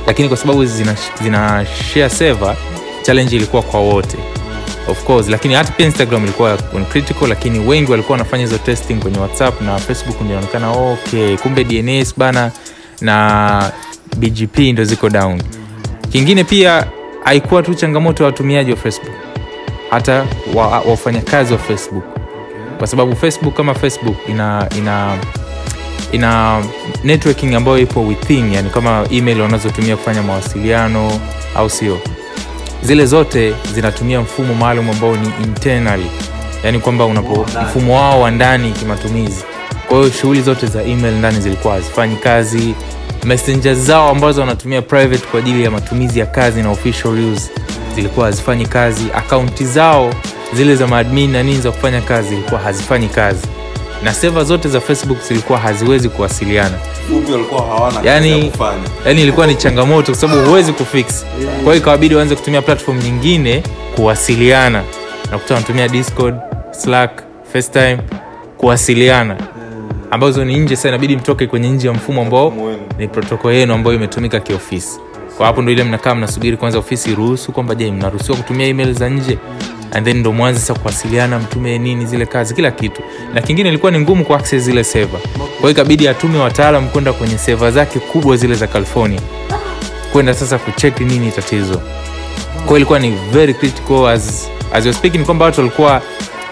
Lakini 0.07 0.27
kwa 0.27 0.37
sababu 0.37 0.65
zina, 0.65 0.95
zina 1.23 1.65
share 1.93 2.09
server 2.09 2.55
challenge 3.01 3.35
ilikuwa 3.35 3.61
kwa 3.61 3.79
wote 3.79 4.17
of 4.87 5.03
course 5.03 5.29
lakini 5.29 5.53
hata 5.53 5.71
pia 5.71 5.85
instagram 5.85 6.23
ilikuwa 6.23 6.57
critical 6.91 7.27
lakini 7.29 7.59
wengi 7.59 7.91
walikuwa 7.91 8.17
wanafanya 8.17 8.43
hizo 8.43 8.57
testing 8.57 8.95
kwenye 8.95 9.17
whatsapp 9.19 9.61
na 9.61 9.77
facebook 9.77 10.21
ndio 10.21 10.31
inaonekana 10.35 10.71
okay 10.71 11.37
kumbe 11.37 11.63
dns 11.63 12.13
bana 12.17 12.51
na 13.01 13.71
bgp 14.17 14.57
ndo 14.59 14.83
ziko 14.83 15.09
down. 15.09 15.41
Kingine 16.11 16.43
pia 16.43 16.87
haikuwa 17.23 17.63
tu 17.63 17.73
changamoto 17.75 18.23
ya 18.23 18.27
watumiaji 18.27 18.71
wa 18.71 18.77
facebook 18.77 19.13
hata 19.89 20.25
wa- 20.53 20.79
wafanyakazi 20.79 21.53
wa 21.53 21.59
facebook. 21.59 22.03
Kwa 22.77 22.87
sababu 22.87 23.15
facebook 23.15 23.53
kama 23.53 23.73
facebook 23.73 24.15
ina 24.29 24.67
ina 24.77 25.17
ina 26.11 26.63
networking 27.03 27.55
ambayo 27.55 27.77
ipo 27.79 28.01
within 28.07 28.53
yani 28.53 28.69
kama 28.69 29.05
email 29.11 29.41
wanazotumia 29.41 29.97
kufanya 29.97 30.21
mawasiliano 30.23 31.11
au 31.55 31.69
sio 31.69 31.99
zile 32.85 33.05
zote 33.05 33.53
zinatumia 33.73 34.21
mfumo 34.21 34.53
maalum 34.53 34.89
ambao 34.89 35.15
ni 35.15 35.27
internal, 35.43 35.99
yani 36.63 36.79
kwamba 36.79 37.05
unapo 37.05 37.45
mfumo 37.63 37.95
wao 37.95 38.21
wa 38.21 38.31
ndani 38.31 38.71
kimatumizi. 38.71 39.43
Kwa 39.87 39.97
hiyo 39.97 40.11
shughuli 40.11 40.41
zote 40.41 40.67
za 40.67 40.83
email 40.83 41.13
ndani 41.13 41.41
zilikuwa 41.41 41.73
hazifanyi 41.73 42.15
kazi. 42.15 42.75
Messenger 43.23 43.75
zao 43.75 44.09
ambazo 44.09 44.41
wanatumia 44.41 44.81
private 44.81 45.25
kwa 45.31 45.39
ajili 45.39 45.63
ya 45.63 45.71
matumizi 45.71 46.19
ya 46.19 46.25
kazi 46.25 46.61
na 46.63 46.69
official 46.71 47.33
use 47.33 47.51
zilikuwa 47.95 48.25
hazifanyi 48.25 48.65
kazi. 48.65 49.03
Akaunti 49.15 49.65
zao 49.65 50.13
zile 50.53 50.75
za 50.75 50.87
maadmin 50.87 51.31
na 51.31 51.43
nini 51.43 51.61
za 51.61 51.71
kufanya 51.71 52.01
kazi 52.01 52.29
zilikuwa 52.29 52.59
hazifanyi 52.61 53.07
kazi 53.07 53.47
na 54.03 54.13
seva 54.13 54.43
zote 54.43 54.69
za 54.69 54.81
facebook 54.81 55.17
zilikuwa 55.27 55.59
haziwezi 55.59 56.09
kuwasiliana. 56.09 56.77
Yani, 58.03 58.51
yani 59.05 59.21
ilikuwa 59.21 59.47
ni 59.47 59.55
changamoto 59.55 60.11
kwa 60.11 60.21
sababu 60.21 60.41
huwezi 60.49 60.73
kufix. 60.73 61.25
Kwa 61.45 61.63
hiyo 61.63 61.75
ikawabidi 61.75 62.15
waanze 62.15 62.35
kutumia 62.35 62.61
platform 62.61 62.97
nyingine 62.99 63.63
kuwasiliana. 63.95 64.83
Nakuta 65.31 65.53
wanatumia 65.53 65.87
discord 65.87 66.35
slack 66.71 67.23
facetime 67.53 67.97
kuwasiliana. 68.57 69.37
Ambazo 70.11 70.45
ni 70.45 70.57
nje 70.57 70.75
sasa 70.75 70.89
inabidi 70.89 71.15
mtoke 71.17 71.47
kwenye 71.47 71.69
nje 71.69 71.87
ya 71.87 71.93
mfumo 71.93 72.21
ambao 72.21 72.53
ni 72.99 73.07
protoko 73.07 73.51
yenu 73.51 73.73
ambayo 73.73 73.95
imetumika 73.95 74.39
kiofisi. 74.39 74.99
Kwa 75.37 75.45
hapo 75.45 75.61
ndo 75.61 75.71
ile 75.71 75.83
mnakaa 75.83 76.15
mnasubiri 76.15 76.57
kwanza 76.57 76.79
ofisi 76.79 77.11
iruhusu 77.11 77.51
kwamba 77.51 77.75
je 77.75 77.91
mnaruhusiwa 77.91 78.37
kutumia 78.37 78.67
email 78.67 78.93
za 78.93 79.09
nje 79.09 79.37
then 80.05 80.17
ndo 80.17 80.31
mwanze 80.31 80.59
sasa 80.59 80.73
kuwasiliana 80.73 81.39
mtume 81.39 81.77
nini 81.77 82.05
zile 82.05 82.25
kazi 82.25 82.53
kila 82.53 82.71
kitu. 82.71 83.01
Na 83.33 83.41
kingine 83.41 83.69
ilikuwa 83.69 83.91
ni 83.91 83.99
ngumu 83.99 84.25
ku 84.25 84.35
access 84.35 84.63
zile 84.63 84.83
seva 84.83 85.19
kwa 85.61 85.71
ikabidi 85.71 86.07
atume 86.07 86.39
wataalam 86.39 86.89
kwenda 86.89 87.13
kwenye 87.13 87.37
seva 87.37 87.71
zake 87.71 87.99
kubwa 87.99 88.37
zile 88.37 88.55
za 88.55 88.67
california 88.67 89.21
kwenda 90.11 90.33
sasa 90.33 90.57
kucheki 90.57 91.03
nini 91.03 91.31
tatizo. 91.31 91.81
Kwao 92.65 92.77
ilikuwa 92.77 92.99
ni 92.99 93.11
very 93.31 93.53
critical 93.53 94.07
as, 94.07 94.49
as 94.73 94.85
you're 94.85 95.25
kwamba 95.25 95.45
watu 95.45 95.59
walikuwa 95.61 96.01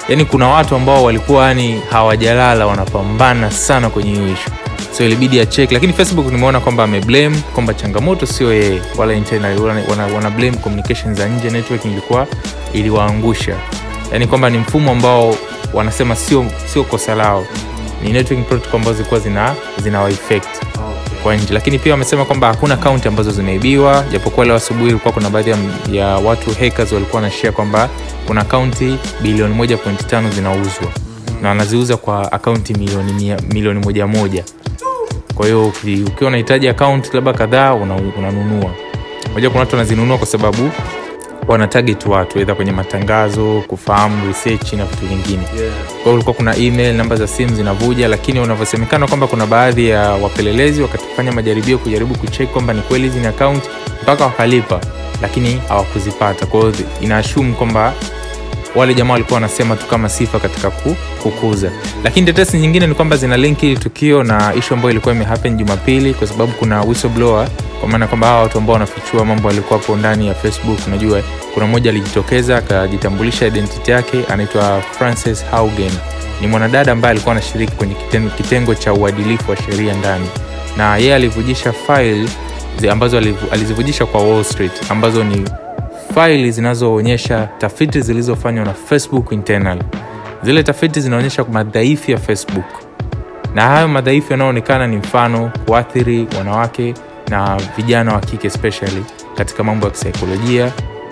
yani 0.10 0.26
kuna 0.26 0.48
watu 0.48 0.76
ambao 0.76 1.04
walikuwa 1.04 1.48
yani 1.48 1.82
hawajalala 1.92 2.66
wanapambana 2.66 3.52
sana 3.52 3.90
kwenye 3.90 4.12
hiyo 4.12 4.28
ishu 4.34 4.50
so 4.98 5.04
ilibidi 5.06 5.40
achek 5.40 5.72
lakini 5.72 5.94
facebook 5.94 6.32
nimeona 6.32 6.60
kwamba 6.60 6.84
ameblame 6.84 7.38
kwamba 7.54 7.74
changamoto 7.74 8.26
sio 8.26 8.54
yeye 8.54 8.82
wala 8.98 9.14
internal 9.14 9.60
wana, 9.60 9.82
wana, 9.90 10.08
wana 10.08 10.30
blame 10.30 10.58
communication 10.58 11.16
za 11.16 11.28
nje 11.28 11.50
networking 11.50 11.92
ilikuwa 11.92 12.28
iliwaangusha. 12.74 13.56
Yani 14.12 14.28
kwamba 14.28 14.50
ni 14.50 14.58
mfumo 14.58 14.92
ambao 14.92 15.36
wanasema 15.74 16.16
sio 16.16 16.46
sio 16.66 16.84
kosa 16.84 17.16
lao. 17.16 17.46
Ni 18.04 18.10
ambazo 18.78 18.94
zilikuwa 18.98 19.20
zina 19.20 19.56
zina 19.78 20.10
effect 20.10 20.48
kwa 21.24 21.36
nje. 21.36 21.54
Lakini 21.54 21.80
pia 21.80 21.92
wamesema 21.92 22.26
kwamba 22.26 22.48
hakuna 22.48 22.78
kaunti 22.78 23.08
ambazo 23.08 23.32
zimeibiwa 23.32 24.04
japokuwa 24.12 24.46
leo 24.46 24.56
asubuhi 24.56 24.90
ilikuwa 24.90 25.14
kuna 25.14 25.30
baadhi 25.30 25.50
ya, 25.50 25.58
ya 25.92 26.08
watu 26.08 26.50
hackers 26.60 26.92
walikuwa 26.92 27.22
wanashia 27.22 27.52
kwamba 27.52 27.90
kuna 28.28 28.44
kaunti 28.44 28.98
bilioni 29.22 29.56
1.5 29.56 30.30
zinauzwa. 30.32 30.88
Na 31.42 31.50
wanaziuza 31.50 31.98
kwa 31.98 32.32
akaunti 32.32 32.74
milioni, 32.74 33.36
milioni 33.54 33.86
moja 34.08 34.08
kwa 35.36 35.46
hiyo 35.46 35.68
ukiwa 36.08 36.28
unahitaji 36.28 36.68
akaunti 36.70 37.10
labda 37.14 37.34
kadhaa 37.34 37.74
una- 37.74 37.96
unanunua. 37.96 38.72
Moja 39.34 39.50
kuna 39.50 39.60
watu 39.60 39.76
wanazinunua 39.76 40.18
kwa 40.18 40.28
sababu 40.28 40.72
wana 41.52 41.68
target 41.68 42.06
watu 42.06 42.40
edha 42.40 42.56
kwenye 42.56 42.72
matangazo 42.72 43.64
kufahamu 43.68 44.28
research 44.28 44.74
na 44.74 44.86
vitu 44.86 45.06
vingine. 45.06 45.44
Yeah. 45.60 45.74
kwao 46.04 46.16
ulikuwa 46.16 46.34
kuna 46.36 46.56
email 46.58 46.96
namba 46.96 47.16
za 47.16 47.28
simu 47.28 47.56
zinavuja 47.56 48.08
lakini 48.08 48.40
unavyosemekana 48.40 49.08
kwamba 49.08 49.28
kuna 49.28 49.46
baadhi 49.46 49.90
ya 49.90 50.00
wapelelezi 50.12 50.82
wakafanya 50.82 51.32
majaribio 51.32 51.78
kujaribu 51.78 52.16
kuchek 52.18 52.50
kwamba 52.50 52.74
ni 52.74 52.82
kweli 52.82 53.04
hizi 53.04 53.20
ni 53.20 53.28
account 53.28 53.64
mpaka 54.04 54.26
wakalipa 54.26 54.80
lakini 55.22 55.62
hawakuzipata. 55.70 56.46
Kwao 56.46 56.72
inaashum 57.02 57.54
kwamba 57.54 57.94
wale 58.76 58.94
jamaa 58.94 59.14
walikuwa 59.14 59.36
wanasema 59.36 59.76
tu 59.76 59.86
kama 59.86 60.10
sifa 60.10 60.40
katika 60.40 60.70
ku, 60.72 60.96
kukuza. 61.24 61.72
Lakini 62.04 62.26
tetesi 62.26 62.58
nyingine 62.58 62.88
ni 62.88 62.96
kwamba 62.96 63.18
zina 63.18 63.38
linki 63.38 63.76
tukio 63.78 64.24
na 64.24 64.54
ishu 64.56 64.74
ambayo 64.74 64.92
ilikuwa 64.92 65.16
imehappen 65.16 65.58
jumapili 65.58 66.14
kwa 66.14 66.28
sababu 66.28 66.52
kuna 66.52 66.82
whistleblower 66.82 67.48
kwa 67.84 67.92
maana 67.92 68.08
kwamba 68.08 68.28
hawa 68.28 68.42
watu 68.44 68.58
ambao 68.58 68.74
wanafichua 68.74 69.26
mambo 69.26 69.48
yalikuwa 69.50 69.80
hapo 69.80 69.96
ndani 69.96 70.28
ya 70.28 70.34
facebook 70.34 70.80
unajua 70.88 71.22
kuna 71.54 71.66
mmoja 71.68 71.90
alijitokeza 71.90 72.58
akajitambulisha 72.58 73.48
identity 73.48 73.92
yake 73.92 74.24
anaitwa 74.30 74.82
francis 74.82 75.46
haugen. 75.52 75.92
Ni 76.42 76.48
mwanadada 76.48 76.92
ambaye 76.92 77.12
alikuwa 77.12 77.32
anashiriki 77.36 77.72
kwenye 77.76 77.94
kitengo, 77.94 78.30
kitengo 78.30 78.76
cha 78.76 78.94
uadilifu 78.94 79.52
wa 79.52 79.58
sheria 79.58 79.94
ndani. 79.94 80.26
Na 80.78 80.98
yeye 80.98 81.16
alivujisha 81.16 81.74
file 81.74 82.30
ambazo 82.92 83.18
alizivujisha 83.52 84.06
kwa 84.06 84.22
wall 84.24 84.44
street 84.44 84.92
ambazo 84.92 85.24
ni 85.24 85.50
faili 86.16 86.52
zinazoonyesha 86.52 87.50
tafiti 87.58 88.02
zilizofanywa 88.02 88.66
na 88.66 88.74
facebook 88.74 89.32
internal. 89.32 89.80
Zile 90.44 90.64
tafiti 90.64 91.02
zinaonyesha 91.02 91.44
madhaifu 91.44 92.12
ya 92.12 92.18
facebook. 92.18 92.66
Na 93.56 93.62
hayo 93.62 93.88
madhaifu 93.88 94.32
yanayoonekana 94.34 94.88
ni 94.88 94.98
mfano 94.98 95.52
kuathiri 95.66 96.28
wanawake 96.38 96.94
na 97.30 97.62
vijana 97.78 98.14
wa 98.14 98.20
kike 98.20 98.48
especially 98.48 99.04
katika 99.36 99.64
mambo 99.64 99.86
ya 99.86 99.92
kisaikolojia. 99.92 100.72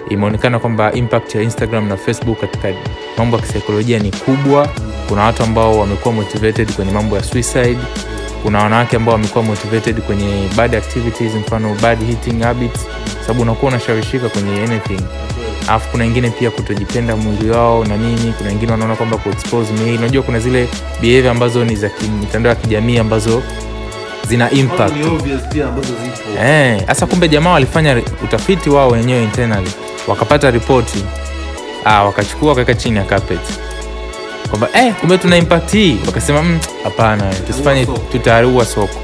Imeonekana 0.10 0.60
kwamba 0.60 0.92
impact 0.94 1.36
ya 1.36 1.42
instagram 1.42 1.88
na 1.88 1.98
facebook 1.98 2.40
katika 2.40 2.68
mambo 3.18 3.38
ya 3.38 3.44
kisaikolojia 3.44 4.00
ni 4.00 4.12
kubwa. 4.12 4.70
Kuna 5.10 5.24
watu 5.24 5.44
ambao 5.44 5.80
wamekuwa 5.80 6.14
motivated 6.14 6.74
kwenye 6.76 6.92
mambo 6.92 7.16
ya 7.16 7.24
suicide. 7.24 7.78
Kuna 8.44 8.64
wanawake 8.64 8.96
ambao 8.96 9.14
wamekuwa 9.14 9.44
motivated 9.44 10.02
kwenye 10.02 10.50
bad 10.58 10.76
activities 10.76 11.36
mfano 11.36 11.76
bad 11.82 12.10
eating 12.10 12.42
habits 12.44 12.88
sababu 13.22 13.42
unakuwa 13.42 13.72
unashawishika 13.72 14.30
kwenye 14.30 14.62
anything. 14.64 15.02
Alafu 15.68 15.90
kuna 15.92 16.04
wengine 16.04 16.30
pia 16.30 16.52
kutojipenda 16.52 17.16
mwili 17.16 17.50
wao 17.50 17.86
na 17.86 17.98
nini. 17.98 18.34
Kuna 18.38 18.50
wengine 18.50 18.72
wanaona 18.72 18.96
kwamba 18.96 19.18
kuexpose 19.18 19.74
miili 19.74 19.98
unajua 19.98 20.24
kuna 20.24 20.40
zile 20.40 20.68
behavior 21.02 21.32
ambazo 21.32 21.66
ni 21.66 21.76
za 21.76 21.90
mitandao 22.22 22.50
ya 22.50 22.56
kijamii 22.56 22.98
ambazo 22.98 23.44
zina 24.28 24.52
impact. 24.52 24.94
Eh, 26.42 26.84
sasa 26.88 27.06
kumbe 27.06 27.28
jamaa 27.28 27.52
walifanya 27.52 28.02
utafiti 28.24 28.70
wao 28.70 28.90
wenyewe 28.90 29.24
internally 29.24 29.72
wakapata 30.08 30.52
ripoti. 30.52 31.04
Ah, 31.86 32.04
wakachukua 32.04 32.50
wakaweka 32.50 32.74
chini 32.74 32.98
ya 32.98 33.04
carpet. 33.04 33.40
Kwamba 34.50 34.70
eh, 34.74 34.94
kumbe 35.00 35.18
tuna 35.18 35.38
impact 35.38 35.72
hii. 35.72 35.98
Wakasema 36.06 36.42
"Mm, 36.44 36.60
hapana 36.84 37.24
mm, 37.24 37.32
tusifanye 37.48 37.86
tutaarua 38.12 38.66
soko. 38.66 39.00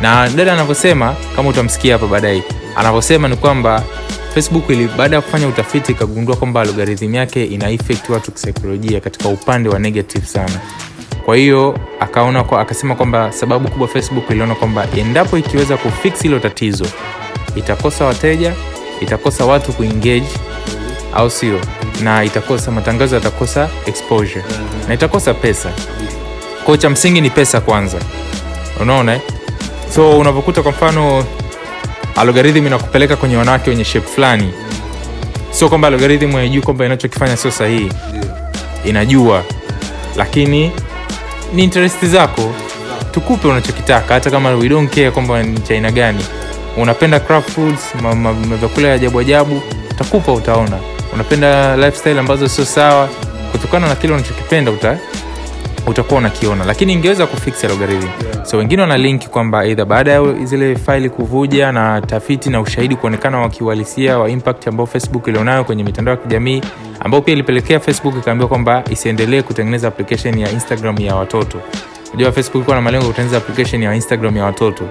na 0.00 0.28
dada 0.28 0.52
anavyosema 0.52 1.14
kama 1.36 1.48
utamsikia 1.48 1.92
hapa 1.92 2.06
baadaye 2.06 2.42
anavyosema 2.76 3.28
ni 3.28 3.36
kwamba 3.36 3.82
facebook 4.34 4.64
ili 4.70 4.88
baada 4.96 5.16
ya 5.16 5.22
kufanya 5.22 5.48
utafiti 5.48 5.92
ikagundua 5.92 6.36
kwamba 6.36 6.60
algorithm 6.60 7.14
yake 7.14 7.44
ina 7.44 7.66
watu 8.08 8.32
kisaikolojia 8.32 9.00
katika 9.00 9.28
upande 9.28 9.68
wa 9.68 9.78
negative 9.78 10.26
sana 10.26 10.60
kwa 11.24 11.36
hiyo 11.36 11.78
akaona 12.00 12.44
kwa, 12.44 12.60
akasema 12.60 12.94
kwamba 12.94 13.32
sababu 13.32 13.68
kubwa 13.70 13.88
facebook 13.88 14.30
iliona 14.30 14.54
kwamba 14.54 14.86
endapo 14.96 15.38
ikiweza 15.38 15.76
kufix 15.76 16.22
hilo 16.22 16.38
tatizo 16.38 16.86
itakosa 17.56 18.04
wateja 18.04 18.52
itakosa 19.00 19.44
watu 19.46 19.72
kuengage 19.72 20.28
au 21.14 21.30
sio? 21.30 21.60
Na 22.02 22.24
itakosa 22.24 22.70
matangazo 22.70 23.14
yatakosa 23.14 23.68
exposure. 23.86 24.44
Na 24.88 24.94
itakosa 24.94 25.34
pesa. 25.34 25.70
Kwao 26.64 26.76
cha 26.76 26.90
msingi 26.90 27.20
ni 27.20 27.30
pesa 27.30 27.60
kwanza. 27.60 27.98
Unaona 28.80 29.14
eh? 29.14 29.20
so 29.94 30.18
unavyokuta 30.18 30.62
kwa 30.62 30.72
mfano 30.72 31.24
algorithm 32.16 32.66
inakupeleka 32.66 33.16
kwenye 33.16 33.36
wanawake 33.36 33.70
wenye 33.70 33.84
shape 33.84 34.06
fulani. 34.06 34.52
Sio 35.50 35.68
kwamba 35.68 35.88
algorithm 35.88 36.32
haijui 36.32 36.62
kwamba 36.62 36.86
inachokifanya 36.86 37.36
sio 37.36 37.50
sahihi. 37.50 37.92
Inajua. 38.84 39.42
Lakini 40.16 40.72
ni 41.54 41.64
interest 41.64 42.04
zako 42.06 42.54
tukupe 43.10 43.48
unachokitaka 43.48 44.14
hata 44.14 44.30
kama 44.30 44.50
we 44.50 44.68
don't 44.68 44.94
care 44.94 45.10
kwamba 45.10 45.42
ni 45.42 45.60
cha 45.60 45.74
aina 45.74 45.90
gani. 45.90 46.24
Unapenda 46.76 47.20
craft 47.20 47.50
foods 47.50 47.80
vyakula 48.60 48.88
ya 48.88 48.94
ajabu 48.94 49.20
ajabu 49.20 49.62
takupa 49.98 50.32
utaona. 50.32 50.78
Unapenda 51.14 51.76
lifestyle 51.76 52.20
ambazo 52.20 52.48
sio 52.48 52.64
sawa 52.64 53.08
kutokana 53.52 53.88
na 53.88 53.94
kile 53.94 54.12
unachokipenda 54.14 54.70
utakuwa 55.86 56.18
unakiona. 56.20 56.64
Lakini 56.64 56.92
ingeweza 56.92 57.26
kufix 57.26 57.64
algorithm 57.64 58.08
so 58.42 58.56
wengine 58.56 58.82
wana 58.82 58.96
link 58.98 59.28
kwamba 59.28 59.64
eidha 59.64 59.84
baada 59.84 60.12
ya 60.12 60.32
zile 60.44 60.76
faili 60.76 61.10
kuvuja 61.10 61.72
na 61.72 62.00
tafiti 62.00 62.50
na 62.50 62.60
ushahidi 62.60 62.96
kuonekana 62.96 63.38
wakiuhalisia 63.38 64.18
wa 64.18 64.30
impact 64.30 64.68
ambao 64.68 64.86
facebook 64.86 65.26
ilionayo 65.28 65.64
kwenye 65.64 65.84
mitandao 65.84 66.14
ya 66.14 66.20
kijamii 66.20 66.62
ambao 67.00 67.20
pia 67.22 67.34
ilipelekea 67.34 67.80
facebook 67.80 68.14
ikaambiwa 68.18 68.48
kwamba 68.48 68.84
isiendelee 68.90 69.42
kutengeneza 69.42 69.88
application 69.88 70.38
ya 70.38 70.50
instagram 70.50 71.00
ya 71.00 71.14
watoto. 71.16 71.58
Unajua 72.14 72.32
facebook 72.32 72.54
ilikuwa 72.54 72.76
na 72.76 72.82
malengo 72.82 73.04
ya 73.04 73.10
kutengeneza 73.10 73.36
application 73.38 73.82
ya 73.82 73.94
instagram 73.94 74.36
ya 74.36 74.44
watoto 74.44 74.84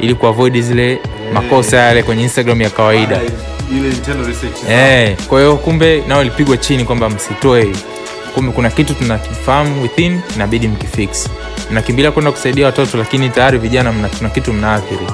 ili 0.00 0.14
kuavoid 0.14 0.60
zile 0.60 0.98
makosa 1.34 1.76
yale 1.76 2.02
kwenye 2.02 2.22
instagram 2.22 2.60
ya 2.62 2.70
kawaida. 2.70 3.20
Eh, 4.70 5.16
kwa 5.28 5.40
hiyo 5.40 5.56
kumbe 5.56 6.04
nao 6.08 6.22
ilipigwa 6.22 6.56
chini 6.56 6.84
kwamba 6.84 7.10
msitoe 7.10 7.72
kumbe 8.34 8.52
kuna 8.52 8.70
kitu 8.70 8.94
tunakifahamu 8.94 9.82
within 9.82 10.20
inabidi 10.34 10.68
mkifix. 10.68 11.28
Mnakimbilia 11.70 12.10
kwenda 12.12 12.32
kusaidia 12.32 12.66
watoto 12.66 12.98
lakini 12.98 13.28
tayari 13.30 13.58
vijana 13.58 13.92
mna, 13.92 14.08
kuna 14.08 14.28
kitu 14.30 14.52
mnaathiri. 14.52 15.06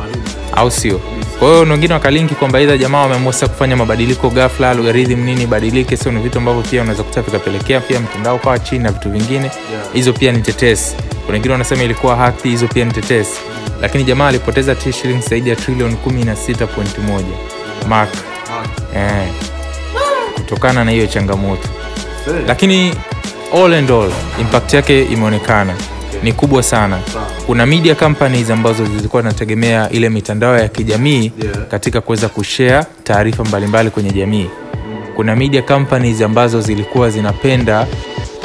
Au 0.56 0.70
sio? 0.70 1.00
Kwa 1.38 1.48
hiyo 1.48 1.60
wengine 1.60 1.94
wakalinki 1.94 2.34
kwamba 2.34 2.60
idha 2.60 2.76
jamaa 2.78 3.00
wameamua 3.00 3.32
sasa 3.32 3.48
kufanya 3.48 3.76
mabadiliko 3.76 4.30
ghafla 4.30 4.70
algorithm 4.70 5.24
nini 5.24 5.42
ibadilike 5.42 5.96
sio 5.96 6.12
ni 6.12 6.20
vitu 6.20 6.38
ambavyo 6.38 6.62
pia 6.62 6.83
unaweza 6.83 7.02
kuta 7.02 7.22
vikapelekea 7.22 7.81
pia 7.81 8.00
mtandao 8.00 8.38
kawa 8.38 8.59
chini 8.59 8.85
na 8.85 8.92
vitu 8.92 9.11
vingine. 9.11 9.50
Hizo 9.92 10.12
pia 10.12 10.33
ni 10.33 10.38
tetesi. 10.42 10.96
Kuna 11.26 11.33
wengine 11.33 11.52
wanasema 11.52 11.83
ilikuwa 11.83 12.16
haki 12.16 12.48
hizo 12.48 12.66
pia 12.68 12.85
ni 12.85 12.92
tetesi. 12.92 13.40
Lakini 13.81 14.04
jamaa 14.04 14.26
alipoteza 14.28 14.74
t 14.74 14.92
shilingi 14.92 15.26
zaidi 15.28 15.50
ya 15.50 15.57
trilioni 15.57 15.96
16.1 16.07 17.22
mark. 17.88 18.11
Eh, 18.96 19.28
kutokana 20.35 20.85
na 20.85 20.90
hiyo 20.90 21.07
changamoto. 21.07 21.68
Lakini 22.46 22.94
all 23.54 23.74
and 23.74 23.90
all 23.90 24.11
impact 24.40 24.74
yake 24.74 25.02
imeonekana. 25.04 25.74
Ni 26.22 26.32
kubwa 26.32 26.62
sana. 26.62 26.98
Kuna 27.46 27.66
media 27.66 27.94
companies 27.94 28.50
ambazo 28.50 28.84
zilikuwa 28.87 29.22
zinategemea 29.22 29.90
ile 29.90 30.08
mitandao 30.08 30.58
ya 30.58 30.68
kijamii 30.68 31.32
katika 31.70 32.00
kuweza 32.00 32.28
kushare 32.28 32.84
taarifa 33.04 33.44
mbalimbali 33.44 33.90
kwenye 33.90 34.11
jamii. 34.11 34.46
Kuna 35.16 35.37
media 35.37 35.62
companies 35.62 36.22
ambazo 36.22 36.61
zilikuwa 36.61 37.11
zinapenda 37.11 37.87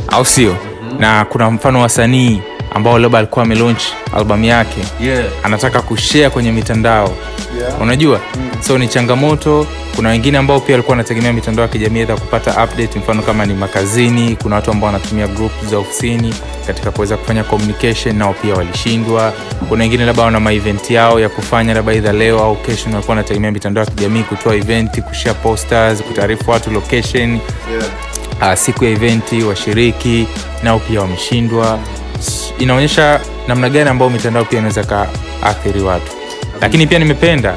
au 0.08 0.26
sio? 0.26 0.56
Na 1.00 1.26
kuna 1.26 1.52
mfano 1.52 1.82
wasanii 1.82 2.42
ambao 2.74 3.00
labda 3.00 3.18
alikuwa 3.18 3.46
amelaunch 3.46 3.82
albamu 4.18 4.46
yake. 4.46 4.82
Yeah. 5.02 5.26
anataka 5.44 5.82
kushare 5.82 6.30
kwenye 6.30 6.52
mitandao. 6.52 7.14
Yeah. 7.60 7.82
unajua? 7.82 8.20
Mm. 8.36 8.50
so 8.62 8.78
ni 8.78 8.88
changamoto. 8.88 9.68
Kuna 9.96 10.10
wengine 10.10 10.38
ambao 10.38 10.60
pia 10.60 10.76
walikuwa 10.76 10.92
wanategemea 10.98 11.34
mitandao 11.34 11.64
ya 11.66 11.72
kijamii 11.72 12.00
aidha 12.00 12.16
kupata 12.16 12.52
update 12.64 13.00
mfano 13.00 13.22
kama 13.22 13.46
ni 13.46 13.54
makazini. 13.54 14.38
Kuna 14.44 14.56
watu 14.56 14.72
ambao 14.72 14.88
wanatumia 14.88 15.28
group 15.28 15.52
za 15.70 15.78
ofisini 15.78 16.34
katika 16.68 16.92
kuweza 16.92 17.18
kufanya 17.18 17.44
communication 17.44 18.16
nao 18.18 18.34
pia 18.42 18.54
walishindwa. 18.56 19.34
Kuna 19.70 19.84
wengine 19.84 20.06
labda 20.06 20.24
wana 20.24 20.40
maevent 20.40 20.90
yao 20.92 21.20
ya 21.20 21.30
kufanya 21.30 21.74
labda 21.74 21.94
idha 21.94 22.12
leo 22.14 22.40
au 22.40 22.56
kesho 22.56 22.84
walikuwa 22.90 23.10
wanategemea 23.16 23.52
mitandao 23.52 23.84
ya 23.84 23.90
kijamii 23.92 24.24
kutoa 24.24 24.56
event 24.56 25.02
kushare 25.02 25.36
posters 25.44 26.02
kutaarifu 26.04 26.52
watu 26.52 26.72
location. 26.72 27.40
Uh, 28.42 28.54
siku 28.54 28.84
ya 28.86 28.90
eventi 28.92 29.44
washiriki 29.44 30.28
nao 30.64 30.80
pia 30.80 31.02
wameshindwa 31.02 31.80
inaonyesha 32.60 33.20
namna 33.48 33.70
gani 33.70 33.90
ambayo 33.90 34.12
mitandao 34.12 34.46
pia 34.46 34.60
inaweza 34.60 34.84
kaathiri 34.84 35.82
watu. 35.82 36.12
Lakini 36.62 36.88
pia 36.88 37.00
nimependa 37.00 37.56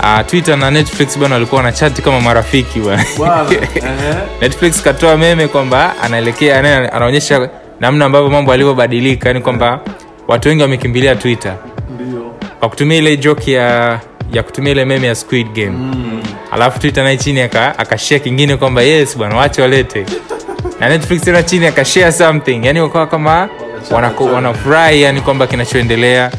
uh, 0.00 0.26
twitter 0.26 0.56
na 0.56 0.70
netflix 0.70 1.18
bana 1.18 1.34
walikuwa 1.34 1.62
na 1.62 1.72
chati 1.72 2.02
kama 2.02 2.20
marafiki 2.20 2.80
bwana. 2.80 3.04
Netflix 4.42 4.82
katoa 4.82 5.16
meme 5.16 5.48
kwamba 5.48 5.94
anaelekea 6.02 6.58
ana- 6.58 6.92
anaonyesha 6.92 7.48
namna 7.80 8.04
ambavyo 8.04 8.30
mambo 8.30 8.52
alivyobadilika 8.52 9.28
yani 9.28 9.40
kwamba 9.40 9.80
watu 10.28 10.48
wengi 10.48 10.62
wamekimbilia 10.62 11.16
twitter. 11.16 11.54
Kwa 12.60 12.68
kutumia 12.68 12.98
ile 12.98 13.16
joke 13.16 13.52
ya 13.52 14.00
ya 14.32 14.42
kutumia 14.42 14.72
ile 14.72 14.84
meme 14.84 15.06
ya 15.06 15.14
squid 15.14 15.52
game. 15.52 15.70
Mm. 15.70 16.22
alafu 16.50 16.78
twitter 16.80 17.04
naye 17.04 17.16
chini 17.16 17.40
aka- 17.40 18.18
kingine 18.24 18.56
kwamba 18.56 18.82
yes 18.82 19.18
bwana 19.18 19.36
wache 19.36 19.62
walete. 19.62 20.06
Na 20.80 20.88
netflix 20.88 21.20
tena 21.22 21.42
chini 21.42 21.66
akashare 21.66 22.12
something. 22.12 22.60
Yani 22.66 22.80
wakawa 22.80 23.06
kama 23.06 23.48
wanafurahi 24.34 25.02
yani 25.02 25.20
kwamba 25.20 25.46
kinachoendelea. 25.46 26.30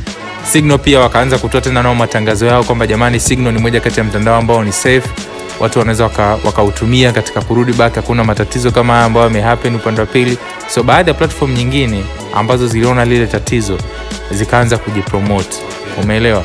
Signal 0.52 0.80
pia 0.80 1.00
wakaanza 1.00 1.38
kutoa 1.38 1.62
tena 1.62 1.84
nao 1.84 1.96
matangazo 1.96 2.46
yao 2.46 2.64
kwamba 2.64 2.88
jamani 2.88 3.20
signal 3.20 3.54
ni 3.54 3.60
moja 3.60 3.80
kati 3.82 4.00
ya 4.00 4.04
mtandao 4.04 4.36
ambao 4.36 4.64
ni 4.64 4.72
safe. 4.72 5.10
Watu 5.60 5.80
wanaweza 5.80 6.04
waka- 6.04 6.38
katika 7.12 7.42
kurudi 7.42 7.74
back 7.74 7.96
hakuna 7.96 8.24
matatizo 8.24 8.72
kama 8.72 8.94
haya 8.94 9.06
ambayo 9.06 9.26
yamehappen 9.26 9.76
upande 9.76 10.02
wa 10.02 10.08
pili. 10.08 10.38
So 10.68 10.84
baadhi 10.84 11.10
ya 11.10 11.14
platform 11.14 11.54
nyingine 11.54 12.04
ambazo 12.36 12.68
ziliona 12.68 13.06
lile 13.06 13.28
tatizo 13.28 13.78
zikaanza 14.32 14.78
kujipromote. 14.78 15.58
Umeelewa? 16.04 16.44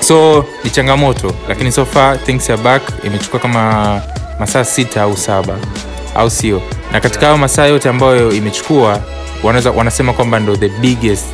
So 0.00 0.44
ni 0.64 0.70
changamoto 0.70 1.34
lakini 1.48 1.72
so 1.72 1.84
far 1.86 2.24
things 2.24 2.50
are 2.50 2.62
back. 2.62 2.82
Imechukua 3.04 3.40
kama 3.40 4.00
masaa 4.40 4.64
sita 4.64 5.02
au 5.02 5.16
saba. 5.16 5.54
Au 6.14 6.30
sio 6.30 6.62
na 6.92 7.00
katika 7.00 7.26
hayo 7.26 7.38
masaa 7.38 7.66
yote 7.66 7.88
ambayo 7.88 8.32
imechukua 8.32 9.00
wanaweza 9.42 9.70
wanasema 9.70 10.12
kwamba 10.12 10.40
ndo 10.40 10.56
the 10.56 10.68
biggest 10.68 11.26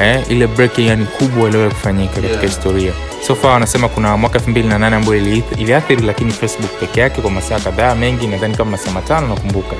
eh, 0.00 0.20
ile 0.28 0.46
breaking 0.46 0.86
yani 0.86 1.04
kubwa 1.18 1.48
iliwahi 1.48 1.70
kufanyika 1.70 2.14
katika 2.14 2.28
Yeah. 2.32 2.42
historia 2.46 2.92
so 3.26 3.34
far 3.34 3.50
wanasema 3.52 3.88
kuna 3.88 4.16
mwaka 4.16 4.38
28 4.38 4.94
ambayo 4.94 5.16
ili- 5.16 5.44
iliathiri 5.58 6.02
lakini 6.02 6.32
facebook 6.32 6.70
peke 6.80 7.00
yake 7.00 7.20
kwa 7.20 7.30
masaa 7.30 7.60
kadhaa 7.60 7.94
mengi 7.94 8.26
nadhani 8.26 8.54
kama 8.56 8.70
masaa 8.70 8.90
matano 8.90 9.26
nakumbuka. 9.28 9.76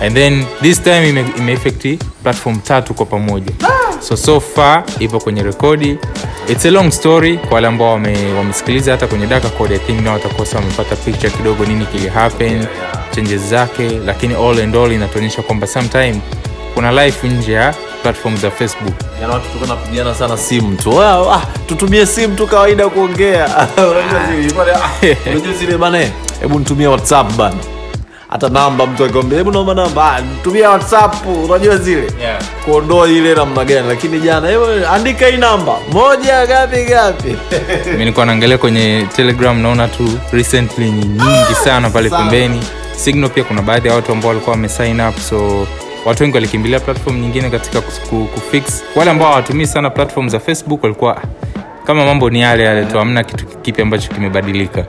And 0.00 0.14
then 0.14 0.44
this 0.62 0.82
time 0.82 1.08
ime, 1.08 1.24
imeeffect 1.38 2.02
platform 2.22 2.58
tatu 2.60 2.94
kwa 2.94 3.06
pamoja. 3.06 3.52
So 4.00 4.16
so 4.16 4.40
far 4.40 4.84
ipo 4.98 5.20
kwenye 5.20 5.42
rekodi. 5.42 5.98
Its 6.48 6.66
a 6.66 6.70
long 6.70 6.90
story 6.90 7.38
kwa 7.38 7.50
wale 7.54 7.66
ambao 7.66 7.92
wame- 7.92 8.32
wamesikiliza 8.32 8.92
hata 8.92 9.06
kwenye 9.06 9.26
daka 9.26 9.48
code 9.48 9.74
i 9.74 9.78
think 9.78 10.00
nao 10.00 10.12
watakosa 10.12 10.56
wamepata 10.58 10.96
picture 10.96 11.30
kidogo 11.30 11.64
nini 11.64 11.86
kilihappen 11.86 12.66
changes 13.14 13.40
zake 13.42 13.90
lakini 14.06 14.34
all 14.34 14.60
and 14.60 14.76
all 14.76 14.92
inatuonyesha 14.92 15.42
kwamba 15.42 15.66
sometime 15.66 16.20
kuna 16.74 17.04
life 17.04 17.28
nje 17.28 17.52
ya 17.52 17.74
platform 18.02 18.36
za 18.36 18.50
facebook. 18.50 18.94
Watu 19.32 19.40
tulikuwa 19.48 19.76
tunapigana 19.76 20.14
sana 20.14 20.36
simu 20.36 20.76
tu. 20.76 20.90
Wow, 20.90 21.32
ah, 21.32 21.42
tutumie 21.66 22.06
simu 22.06 22.36
tu 22.36 22.46
kawaida 22.46 22.88
kuongea. 22.88 23.46
Unajua 23.76 24.20
zile- 24.30 24.74
ah, 25.50 25.52
zile 25.58 25.78
bana 25.78 26.00
eh, 26.02 26.10
hebu 26.40 26.58
nitumie 26.58 26.86
whatsapp 26.86 27.32
bana. 27.36 27.56
Hata 28.28 28.48
namba 28.48 28.86
mtu 28.86 29.04
akiambia 29.04 29.38
hebu 29.38 29.52
naomba 29.52 29.74
namba. 29.74 30.16
Ah, 30.16 30.20
tumia 30.44 30.70
whatsapp. 30.70 31.14
Unajua 31.48 31.76
zile? 31.76 32.08
Yeah. 32.20 32.42
kuondoa 32.64 33.08
ile 33.08 33.34
namna 33.34 33.64
gani? 33.64 33.88
Lakini 33.88 34.20
jana 34.20 34.48
hebu 34.48 34.64
andika 34.92 35.26
hii 35.26 35.36
namba. 35.36 35.72
Moja 35.92 36.46
gapi 36.46 36.84
gapi? 36.84 37.36
Mi 37.98 38.04
nikuwa 38.04 38.26
naangalia 38.26 38.58
kwenye 38.58 39.06
telegram 39.16 39.58
naona 39.62 39.88
tu 39.88 40.18
recently 40.32 40.84
ni 40.90 41.04
nyingi 41.06 41.54
sana 41.64 41.90
pale 41.90 42.10
pembeni. 42.10 42.60
Signal 42.96 43.30
pia 43.30 43.44
kuna 43.44 43.62
baadhi 43.62 43.88
ya 43.88 43.94
watu 43.94 44.12
ambao 44.12 44.28
walikuwa 44.28 44.56
wamesign 44.56 45.00
up 45.00 45.18
so 45.18 45.66
watu 46.04 46.22
wengi 46.22 46.34
walikimbilia 46.36 46.80
platform 46.80 47.20
nyingine 47.20 47.50
katika 47.50 47.80
kufix 47.80 48.84
wale 48.96 49.10
ambao 49.10 49.28
hawatumii 49.28 49.66
sana 49.66 49.90
platform 49.90 50.28
za 50.28 50.40
facebook 50.40 50.82
walikuwa 50.82 51.16
"Ah, 51.16 51.22
kama 51.86 52.04
mambo 52.06 52.30
ni 52.30 52.40
yale 52.40 52.64
yale 52.64 52.84
tu 52.84 52.98
hamna 52.98 53.24
kitu 53.24 53.46
kipi 53.46 53.82
ambacho 53.82 54.08
kimebadilika. 54.14 54.84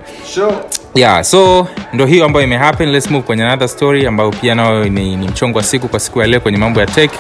Yeah 0.96 1.24
so 1.24 1.68
ndo 1.94 2.06
hiyo 2.06 2.26
ambayo 2.26 2.46
imehappen 2.46 2.90
let's 2.90 3.10
move 3.12 3.24
kwenye 3.26 3.44
another 3.44 3.70
story 3.70 4.08
ambayo 4.08 4.30
pia 4.32 4.56
nayo 4.56 4.84
ni, 4.90 5.16
ni 5.16 5.28
mchongo 5.28 5.58
wa 5.58 5.64
siku 5.64 5.88
kwa 5.88 6.00
siku 6.00 6.22
ya 6.22 6.28
leo 6.28 6.40
kwenye 6.40 6.58
mambo 6.58 6.80
ya 6.80 6.86
tech. 6.86 7.12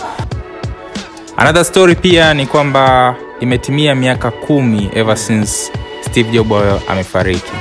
Another 1.37 1.65
story 1.65 1.95
pia 1.95 2.33
ni 2.33 2.45
kwamba 2.45 3.15
imetimia 3.39 3.95
miaka 3.95 4.31
kumi 4.31 4.89
ever 4.95 5.17
since 5.17 5.71
steve 6.01 6.31
job 6.31 6.53
amefariki. 6.89 7.51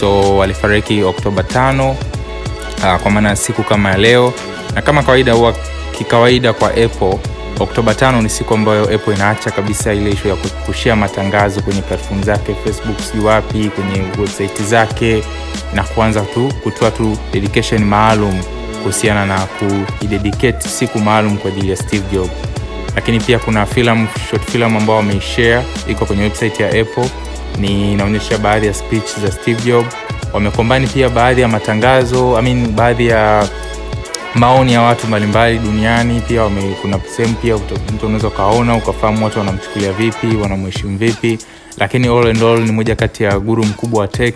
So 0.00 0.42
alifariki 0.42 1.02
oktoba 1.02 1.42
tano 1.42 1.90
uh, 1.90 2.96
kwa 3.02 3.10
maana 3.10 3.28
ya 3.28 3.36
siku 3.36 3.62
kama 3.62 3.90
ya 3.90 3.96
leo 3.98 4.32
na 4.74 4.82
kama 4.82 5.02
kawaida 5.02 5.32
huwa 5.32 5.54
kikawaida 5.98 6.52
kwa 6.52 6.68
apple 6.70 7.18
oktoba 7.60 7.94
tano 7.94 8.22
ni 8.22 8.28
siku 8.28 8.54
ambayo 8.54 8.82
apple 8.94 9.14
inaacha 9.14 9.50
kabisa 9.50 9.92
ile 9.92 10.10
ishu 10.10 10.28
ya 10.28 10.36
kushia 10.36 10.96
matangazo 10.96 11.60
kwenye 11.62 11.82
platform 11.82 12.22
zake 12.22 12.54
facebook 12.64 12.98
sijui 13.00 13.24
wapi 13.24 13.70
kwenye 13.70 14.02
website 14.18 14.62
zake 14.62 15.22
na 15.74 15.82
kuanza 15.82 16.20
tu 16.20 16.52
kutoa 16.62 16.90
tu 16.90 17.16
dedication 17.32 17.84
maalum 17.84 18.42
kuhusiana 18.82 19.26
na 19.26 19.38
kuidedicate 19.38 20.68
siku 20.68 20.98
maalum 20.98 21.36
kwa 21.38 21.50
ajili 21.50 21.70
ya 21.70 21.76
steve 21.76 22.04
job 22.12 22.28
lakini 22.94 23.20
pia 23.20 23.38
kuna 23.38 23.66
film 23.66 24.06
short 24.30 24.50
film 24.50 24.76
ambao 24.76 24.96
wameishare 24.96 25.62
iko 25.88 26.06
kwenye 26.06 26.22
website 26.22 26.60
ya 26.60 26.68
apple 26.68 27.08
ni 27.58 27.92
inaonyesha 27.92 28.38
baadhi 28.38 28.66
ya 28.66 28.74
speech 28.74 29.18
za 29.22 29.32
steve 29.32 29.62
job 29.62 29.86
wamekombani 30.32 30.86
pia 30.86 31.08
baadhi 31.08 31.40
ya 31.40 31.48
matangazo 31.48 32.38
I 32.38 32.42
mean, 32.42 32.68
baadhi 32.68 33.06
ya 33.06 33.48
maoni 34.34 34.72
ya 34.72 34.82
watu 34.82 35.06
mbalimbali 35.06 35.58
duniani 35.58 36.20
pia 36.20 36.42
wame, 36.42 36.74
kuna 36.82 36.98
sehemu 37.16 37.34
pia 37.34 37.56
mtu 37.94 38.06
unaweza 38.06 38.28
ukaona 38.28 38.74
ukafahamu 38.76 39.24
watu 39.24 39.38
wanamchukulia 39.38 39.92
vipi 39.92 40.26
wanamheshimu 40.42 40.98
vipi. 40.98 41.38
Lakini 41.78 42.08
all 42.08 42.26
and 42.26 42.42
all 42.42 42.60
ni 42.60 42.72
moja 42.72 42.96
kati 42.96 43.24
ya 43.24 43.38
guru 43.38 43.64
mkubwa 43.64 44.00
wa 44.00 44.08
tech 44.08 44.34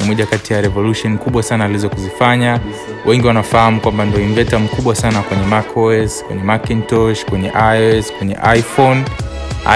ni 0.00 0.06
moja 0.08 0.26
kati 0.26 0.52
ya 0.52 0.60
revolution 0.60 1.18
kubwa 1.18 1.42
sana 1.42 1.64
alizo 1.64 1.88
kuzifanya 1.88 2.60
wengi 3.06 3.26
wanafahamu 3.26 3.80
kwamba 3.80 4.04
ndo 4.04 4.20
inveta 4.20 4.58
mkubwa 4.58 4.94
sana 4.94 5.22
kwenye 5.22 5.46
macos 5.46 6.24
kwenye 6.24 6.42
macintosh 6.42 7.24
kwenye 7.24 7.52
ios 7.78 8.12
kwenye 8.12 8.36
iphone. 8.58 9.02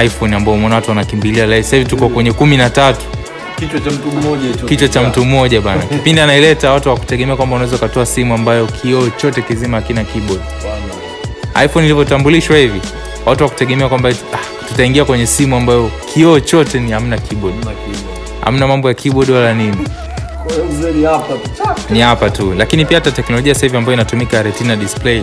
iphone 0.04 0.36
ambao 0.36 0.54
umeona 0.54 0.74
watu 0.74 0.88
wanakimbilia. 0.90 1.46
Like, 1.46 1.62
sasa 1.62 1.76
hivi 1.76 1.88
tuko 1.88 2.08
kwenye 2.08 2.32
kumi 2.32 2.56
na 2.56 2.70
tatu 2.70 3.06
kichwa 3.56 3.80
cha 3.80 3.90
mtu 3.90 4.08
mmoja 4.10 4.48
kichwa 4.68 4.88
cha 4.88 5.02
mtu 5.02 5.24
mmoja 5.24 5.60
bana. 5.60 5.82
Kipindi 5.96 6.20
anaileta 6.20 6.72
watu 6.72 6.88
wakutegemea 6.88 7.36
kwamba 7.36 7.56
unaweza 7.56 7.76
ukatoa 7.76 8.06
simu 8.06 8.34
ambayo 8.34 8.66
kioo 8.66 9.08
chote 9.16 9.42
kizima 9.42 9.76
hakina 9.76 10.04
keyboard. 10.04 10.40
Iphone 11.64 11.84
ilivyotambulishwa 11.86 12.56
hivi 12.56 12.80
watu 13.26 13.44
wakutegemea 13.44 13.88
kwamba 13.88 14.08
ah, 14.08 14.66
tutaingia 14.68 15.04
kwenye 15.04 15.26
simu 15.26 15.56
ambayo 15.56 15.90
kioo 16.14 16.40
chote 16.40 16.80
ni 16.80 16.90
hamna 16.92 17.18
keyboard. 17.18 17.54
Hamna 18.44 18.66
mambo 18.66 18.88
ya 18.88 18.94
keyboard 18.94 19.30
wala 19.30 19.54
nini. 19.54 19.76
Ni 21.90 22.00
hapa 22.00 22.30
tu. 22.30 22.54
Lakini 22.54 22.84
pia 22.84 22.96
hata 22.98 23.10
teknolojia 23.10 23.54
sasa 23.54 23.66
hivi 23.66 23.76
ambayo 23.78 23.94
inatumika 23.94 24.42
retina 24.42 24.76
display 24.76 25.22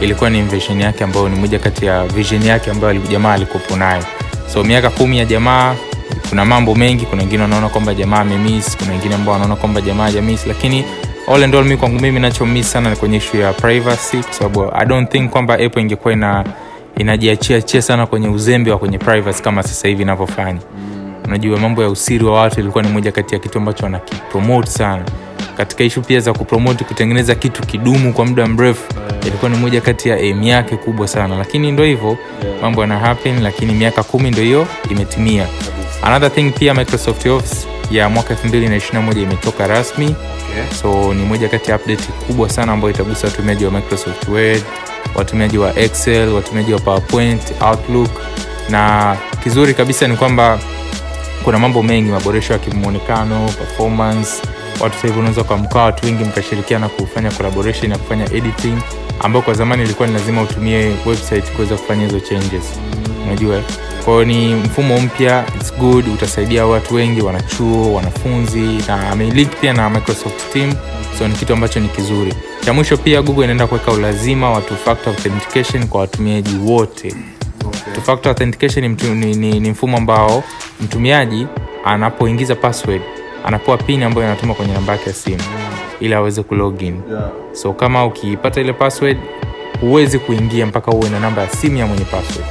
ilikuwa 0.00 0.30
ni 0.30 0.38
invention 0.38 0.80
yake 0.80 1.04
ambayo 1.04 1.28
ni 1.28 1.36
moja 1.36 1.58
kati 1.58 1.86
ya 1.86 2.04
vision 2.04 2.42
yake 2.42 2.70
ambayo 2.70 3.00
jamaa 3.10 3.32
alikopo 3.32 3.76
nayo. 3.76 4.04
So 4.52 4.64
miaka 4.64 4.90
kumi 4.90 5.18
ya 5.18 5.24
jamaa 5.24 5.74
kuna 6.28 6.44
mambo 6.44 6.74
mengi 6.74 7.06
kuna 7.06 7.22
wengine 7.22 7.42
wanaona 7.42 7.68
kwamba 7.68 7.94
jamaa 7.94 8.18
amemis 8.20 8.76
kuna 8.76 8.90
wengine 8.92 9.14
ambao 9.14 9.32
wanaona 9.32 9.56
kwamba 9.56 9.80
jamaa 9.80 10.04
hajamiss 10.04 10.46
lakini 10.46 10.84
all 11.28 11.44
and 11.44 11.54
all 11.54 11.64
mi 11.64 11.76
kwangu 11.76 12.00
mimi 12.00 12.20
nachomis 12.20 12.72
sana 12.72 12.90
ni 12.90 12.96
kwenye 12.96 13.16
ishu 13.16 13.36
ya 13.36 13.52
privacy 13.52 14.16
kwa 14.16 14.32
sababu 14.32 14.70
i 14.74 14.86
don't 14.86 15.10
think 15.10 15.30
kwamba 15.30 15.54
apple 15.54 15.82
ingekuwa 15.82 16.12
ina 16.14 16.44
inajiachiachia 16.96 17.82
sana 17.82 18.06
kwenye 18.06 18.28
uzembe 18.28 18.70
wa 18.70 18.78
kwenye 18.78 18.98
privacy 18.98 19.42
kama 19.42 19.62
sasa 19.62 19.88
hivi 19.88 20.02
inavyofanya. 20.02 20.60
Unajua 21.24 21.58
mambo 21.58 21.82
ya 21.82 21.88
usiri 21.88 22.24
wa 22.24 22.40
watu 22.40 22.60
ilikuwa 22.60 22.84
ni 22.84 22.90
moja 22.90 23.12
kati 23.12 23.34
ya 23.34 23.40
kitu 23.40 23.58
ambacho 23.58 23.84
wanakipromote 23.84 24.70
sana. 24.70 25.02
Katika 25.56 25.84
ishu 25.84 26.02
pia 26.02 26.20
za 26.20 26.32
kupromoti 26.32 26.84
kutengeneza 26.84 27.34
kitu 27.34 27.62
kidumu 27.66 28.12
kwa 28.12 28.24
muda 28.26 28.46
mrefu 28.46 28.82
ilikuwa 29.22 29.50
ni 29.50 29.56
moja 29.56 29.80
kati 29.80 30.08
ya 30.08 30.16
aim 30.16 30.42
yake 30.42 30.76
kubwa 30.76 31.08
sana. 31.08 31.36
Lakini 31.36 31.72
ndo 31.72 31.84
hivyo 31.84 32.16
mambo 32.62 32.80
yana 32.80 32.98
happen 32.98 33.42
lakini 33.42 33.72
miaka 33.72 34.02
kumi 34.02 34.30
ndo 34.30 34.42
hiyo 34.42 34.66
imetimia 34.90 35.46
another 36.02 36.30
thing 36.32 36.50
pia 36.50 36.74
microsoft 36.74 37.26
office 37.26 37.66
ya 37.90 38.08
mwaka 38.08 38.34
221 38.34 39.22
imetoka 39.22 39.66
rasmi. 39.66 40.06
Okay. 40.50 40.76
so 40.82 41.14
ni 41.14 41.22
moja 41.24 41.48
kati 41.48 41.70
ya 41.70 41.76
update 41.76 42.02
kubwa 42.26 42.50
sana 42.50 42.72
ambayo 42.72 42.94
itagusa 42.94 43.26
watumiaji 43.26 43.64
wa 43.64 43.70
microsoft 43.70 44.28
word 44.28 44.62
watumiaji 45.14 45.58
wa 45.58 45.78
excel 45.78 46.28
watumiaji 46.28 46.72
wa 46.74 46.80
powerpoint 46.80 47.42
outlook. 47.60 48.10
Na 48.70 49.16
kizuri 49.42 49.74
kabisa 49.74 50.08
ni 50.08 50.16
kwamba 50.16 50.58
kuna 51.44 51.58
mambo 51.58 51.82
mengi 51.82 52.10
maboresho 52.10 52.52
ya 52.52 52.58
kimwonekano 52.58 53.46
performance. 53.58 54.30
Watu 54.80 54.98
sahivi 55.00 55.18
unaweza 55.18 55.40
ukamkaa 55.40 55.82
watu 55.82 56.06
wengi 56.06 56.24
mkashirikiana 56.24 56.88
kufanya 56.88 57.30
collaboration 57.30 57.92
ya 57.92 57.98
kufanya 57.98 58.24
editing 58.24 58.78
ambao 59.22 59.42
kwa 59.42 59.54
zamani 59.54 59.82
ilikuwa 59.82 60.08
ni 60.08 60.14
lazima 60.14 60.42
utumie 60.42 60.92
website 61.06 61.50
kuweza 61.52 61.76
kufanya 61.76 62.04
hizo 62.06 62.20
changes. 62.20 62.62
Unajua? 63.26 63.62
Kwao 64.04 64.24
ni 64.24 64.54
mfumo 64.54 65.00
mpya 65.00 65.44
its 65.60 65.74
good 65.74 66.08
utasaidia 66.08 66.66
watu 66.66 66.94
wengi 66.94 67.20
wanachuo 67.22 67.94
wanafunzi 67.94 68.60
na 68.88 69.10
amelink 69.10 69.50
pia 69.60 69.72
na 69.72 69.90
microsoft 69.90 70.52
team. 70.52 70.74
So 71.18 71.28
ni 71.28 71.34
kitu 71.34 71.52
ambacho 71.52 71.80
ni 71.80 71.88
kizuri. 71.88 72.34
Cha 72.64 72.72
mwisho 72.72 72.96
pia 72.96 73.22
google 73.22 73.44
inaenda 73.44 73.66
kuweka 73.66 73.92
ulazima 73.92 74.50
wa 74.50 74.60
two 74.60 74.76
factor 74.76 75.12
authentication 75.12 75.86
kwa 75.88 76.00
watumiaji 76.00 76.56
wote. 76.64 77.14
Two 77.94 78.00
factor 78.02 78.30
authentication 78.30 78.88
ni, 78.88 79.14
ni, 79.14 79.34
ni, 79.36 79.60
ni 79.60 79.70
mfumo 79.70 79.96
ambao 79.96 80.44
mtumiaji 80.80 81.46
anapoingiza 81.84 82.54
password 82.54 83.02
anapewa 83.44 83.76
pin 83.78 84.02
ambayo 84.02 84.26
anatuma 84.26 84.54
kwenye 84.54 84.72
namba 84.72 84.92
yake 84.92 85.10
ya 85.10 85.14
simu 85.14 85.42
ili 86.00 86.14
aweze 86.14 86.42
kulogin. 86.42 87.00
Yeah. 87.10 87.30
so 87.52 87.72
kama 87.72 88.06
ukipata 88.06 88.60
ile 88.60 88.72
password 88.72 89.18
huwezi 89.80 90.18
kuingia 90.18 90.66
mpaka 90.66 90.90
uwe 90.90 91.10
na 91.10 91.20
namba 91.20 91.42
ya 91.42 91.48
simu 91.48 91.76
ya 91.78 91.86
mwenye 91.86 92.04
password. 92.04 92.46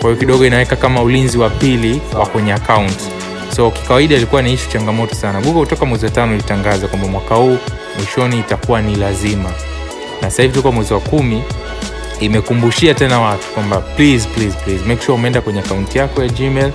Kwa 0.00 0.10
hiyo 0.10 0.16
kidogo 0.16 0.46
inaweka 0.46 0.76
kama 0.76 1.02
ulinzi 1.02 1.38
wa 1.38 1.50
pili 1.50 2.00
wa 2.18 2.26
kwenye 2.26 2.52
account. 2.52 2.98
So 3.56 3.70
kikawaida 3.70 4.14
ilikuwa 4.16 4.42
ni 4.42 4.52
ishu 4.52 4.70
changamoto 4.70 5.14
sana. 5.14 5.40
Google 5.40 5.60
kutoka 5.60 5.86
mwezi 5.86 6.04
wa 6.04 6.10
tano 6.10 6.34
ilitangaza 6.34 6.88
kwamba 6.88 7.08
mwaka 7.08 7.34
huu 7.34 7.56
mwishoni 7.96 8.38
itakuwa 8.38 8.82
ni 8.82 8.96
lazima. 8.96 9.50
Na 10.22 10.30
sasa 10.30 10.42
hivi 10.42 10.54
tuko 10.54 10.72
mwezi 10.72 10.94
wa 10.94 11.00
kumi 11.00 11.42
imekumbushia 12.20 12.94
tena 12.94 13.20
watu 13.20 13.46
kwamba 13.54 13.76
please, 13.80 14.28
please, 14.28 14.56
please, 14.64 14.84
make 14.84 15.02
sure 15.02 15.14
umeenda 15.18 15.40
kwenye 15.40 15.60
akaunti 15.60 15.98
yako 15.98 16.22
ya 16.22 16.28
gmail 16.28 16.72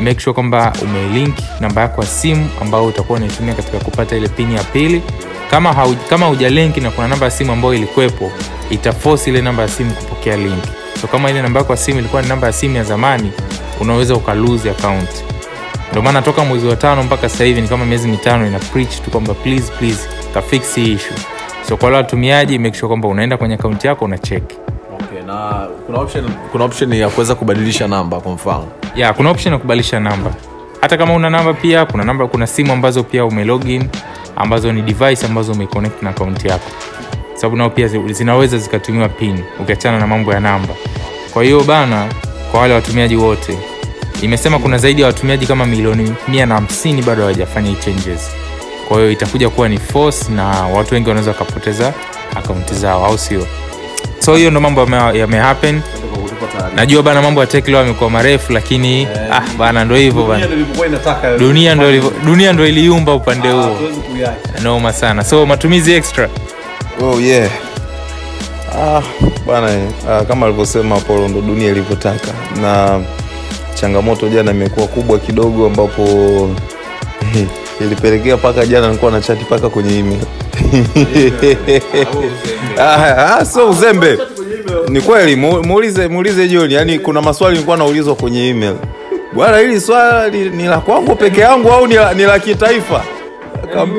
make 0.00 0.20
sure 0.20 0.34
kwamba 0.34 0.72
umelink 0.82 1.34
namba 1.60 1.80
yako 1.80 2.00
ya 2.00 2.06
simu 2.06 2.48
ambayo 2.62 2.84
utakuwa 2.86 3.18
unaitumia 3.18 3.54
katika 3.54 3.78
kupata 3.78 4.16
ile 4.16 4.28
pini 4.28 4.54
ya 4.54 4.62
pili. 4.64 5.02
Kama 5.50 5.72
hau, 5.72 5.94
kama 6.10 6.26
hujalink 6.26 6.76
na 6.76 6.90
kuna 6.90 7.08
namba 7.08 7.24
ya 7.26 7.30
simu 7.30 7.52
ambayo 7.52 7.74
ilikuwepo 7.74 8.32
itaforce 8.70 9.30
ile 9.30 9.42
namba 9.42 9.62
ya 9.62 9.68
simu 9.68 9.92
kupokea 9.92 10.36
link. 10.36 10.64
So 11.00 11.06
kama 11.06 11.30
ile 11.30 11.42
namba 11.42 11.60
yako 11.60 11.72
ya 11.72 11.76
simu 11.76 11.98
ilikuwa 11.98 12.22
ni 12.22 12.28
namba 12.28 12.46
ya 12.46 12.52
simu 12.52 12.76
ya 12.76 12.84
zamani 12.84 13.32
unaweza 13.80 14.14
ukalose 14.14 14.70
account. 14.70 15.10
Ndio 15.90 16.02
maana 16.02 16.22
toka 16.22 16.44
mwezi 16.44 16.66
wa 16.66 16.76
tano 16.76 17.02
mpaka 17.02 17.28
sasa 17.28 17.44
hivi 17.44 17.60
ni 17.60 17.68
kama 17.68 17.84
miezi 17.84 18.08
mitano 18.08 18.46
ina 18.46 18.58
preach 18.58 19.00
tu 19.04 19.10
kwamba 19.10 19.34
please 19.34 19.72
please 19.78 20.08
kafix 20.34 20.74
hii 20.74 20.92
issue. 20.92 21.16
So 21.68 21.76
kwa 21.76 21.86
wale 21.86 21.96
watumiaji 21.96 22.58
make 22.58 22.76
sure 22.78 22.88
kwamba 22.88 23.08
unaenda 23.08 23.36
kwenye 23.36 23.54
akaunti 23.54 23.86
yako 23.86 24.04
una 24.04 24.18
check 24.18 24.42
okay, 25.22 25.26
na 25.26 25.68
kuna 25.86 25.98
option, 25.98 26.24
kuna 26.52 26.64
option 26.64 26.92
ya 26.92 27.08
kuweza 27.08 27.34
kubadilisha 27.34 27.88
namba 27.88 28.20
kwa 28.20 28.32
mfano. 28.32 28.66
Yeah, 28.96 29.14
kuna 29.14 29.30
option 29.30 29.52
ya 29.54 29.58
kubadilisha 29.60 30.00
namba. 30.00 30.30
Hata 30.80 30.96
kama 30.96 31.14
una 31.14 31.30
namba 31.30 31.54
pia 31.54 31.86
kuna 31.86 32.04
namba 32.04 32.26
kuna 32.26 32.46
simu 32.46 32.72
ambazo 32.72 33.02
pia 33.02 33.24
umelogin 33.24 33.88
ambazo 34.36 34.72
ni 34.72 34.82
device 34.82 35.26
ambazo 35.26 35.52
umeconnect 35.52 36.02
na 36.02 36.10
akaunti 36.10 36.48
yako. 36.48 36.70
Sababu 37.34 37.56
nao 37.56 37.70
pia 37.70 37.88
zinaweza 37.88 38.58
zikatumiwa 38.58 39.08
pin 39.08 39.40
ukiachana 39.60 39.98
na 39.98 40.06
mambo 40.06 40.32
ya 40.32 40.40
namba. 40.40 40.74
Kwa 41.32 41.44
hiyo 41.44 41.60
bana 41.64 42.06
kwa 42.50 42.60
wale 42.60 42.74
watumiaji 42.74 43.16
wote 43.16 43.58
imesema 44.22 44.58
kuna 44.58 44.78
zaidi 44.78 45.00
ya 45.00 45.06
watumiaji 45.06 45.46
kama 45.46 45.66
milioni 45.66 46.14
mia 46.28 46.46
na 46.46 46.54
hamsini 46.54 47.02
bado 47.02 47.20
hawajafanya 47.22 47.74
changes. 47.74 48.30
Kwa 48.88 48.96
hiyo 48.96 49.10
itakuja 49.10 49.50
kuwa 49.50 49.68
ni 49.68 49.78
force 49.78 50.32
na 50.32 50.44
watu 50.48 50.94
wengi 50.94 51.08
wanaweza 51.08 51.30
wakapoteza 51.30 51.94
akaunti 52.36 52.74
zao 52.74 53.06
au 53.06 53.18
sio 53.18 53.46
so 54.24 54.36
hiyo 54.36 54.50
ndo 54.50 54.60
mambo 54.60 54.80
yame- 54.80 55.18
yamehappen 55.18 55.80
najua 56.76 57.02
bana 57.02 57.22
mambo 57.22 57.40
ya 57.40 57.46
tech 57.46 57.68
leo 57.68 57.78
yamekuwa 57.80 58.10
marefu 58.10 58.52
lakini 58.52 59.08
ah, 59.32 59.42
bana 59.58 59.84
ndo 59.84 59.94
hivyo 59.96 60.24
bana. 60.24 60.46
Dunia 61.38 61.74
ndo 61.74 62.10
dunia 62.24 62.52
ndo 62.52 62.66
iliumba 62.66 63.14
upande 63.14 63.48
huo. 63.50 63.78
noma 64.62 64.92
sana. 64.92 65.24
So 65.24 65.46
matumizi 65.46 65.92
extra? 65.92 66.28
Oh 67.02 67.20
yeah. 67.20 67.50
Ah, 68.78 69.02
bwana 69.46 69.70
eh, 69.72 69.82
ah, 70.10 70.24
kama 70.24 70.46
alivyosema 70.46 70.96
polo 71.00 71.28
ndo 71.28 71.40
dunia 71.40 71.68
ilivyotaka, 71.70 72.28
na 72.60 73.00
changamoto 73.74 74.28
jana 74.28 74.50
imekuwa 74.50 74.86
kubwa 74.86 75.18
kidogo, 75.18 75.66
ambapo 75.66 76.02
ilipelekea 77.84 78.36
mpaka 78.36 78.66
jana 78.66 78.86
nilikuwa 78.86 79.10
na 79.10 79.20
chati 79.20 79.44
paka 79.44 79.68
kwenye 79.68 79.98
email 79.98 80.20
ah, 82.80 83.36
ah, 83.38 83.44
sio 83.44 83.70
uzembe, 83.70 84.18
ni 84.88 85.00
kweli. 85.00 85.36
mu- 85.36 85.62
Muulize 85.62 86.08
muulize 86.08 86.48
John, 86.48 86.70
yani 86.70 86.98
kuna 86.98 87.22
maswali 87.22 87.52
nilikuwa 87.54 87.76
naulizwa 87.76 88.14
kwenye 88.14 88.48
email, 88.48 88.74
bwana, 89.32 89.58
hili 89.58 89.80
swali 89.80 90.50
ni 90.50 90.64
la 90.64 90.78
kwangu 90.78 91.16
peke 91.16 91.40
yangu 91.40 91.72
au 91.72 91.86
ni 91.86 91.94
la, 91.94 92.14
kitaifa? 92.38 93.04
Yaani 93.76 93.92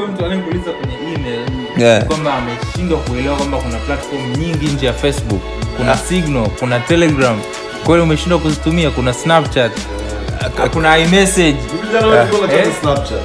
Yeah. 1.77 2.03
kwamba 2.05 2.33
ameshindwa 2.33 2.99
kuelewa 2.99 3.35
kwamba 3.35 3.57
kuna 3.57 3.77
platform 3.77 4.31
nyingi 4.39 4.65
nje 4.65 4.85
ya 4.85 4.93
facebook 4.93 5.41
kuna 5.77 5.97
signal 5.97 6.47
kuna 6.59 6.79
telegram 6.79 7.39
kweli 7.85 8.03
umeshindwa 8.03 8.39
kuzitumia 8.39 8.89
kuna 8.91 9.13
snapchat 9.13 9.71
kuna 10.73 10.97
imessage 10.99 11.57
Eh? 12.51 12.51
Yeah, 12.51 12.65
yeah. 13.11 13.23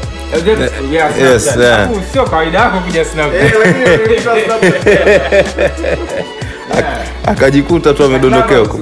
Sio 2.13 2.25
kawaida 2.25 2.59
yako 2.59 2.79
kuja 2.81 3.05
akajikuta 7.27 7.95
tu 7.95 8.05
amedondokea 8.05 8.59
huko. 8.59 8.79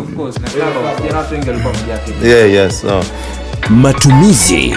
Matumizi. 3.71 4.77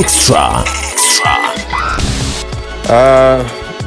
Extra 0.00 0.64
Ah, 2.92 3.38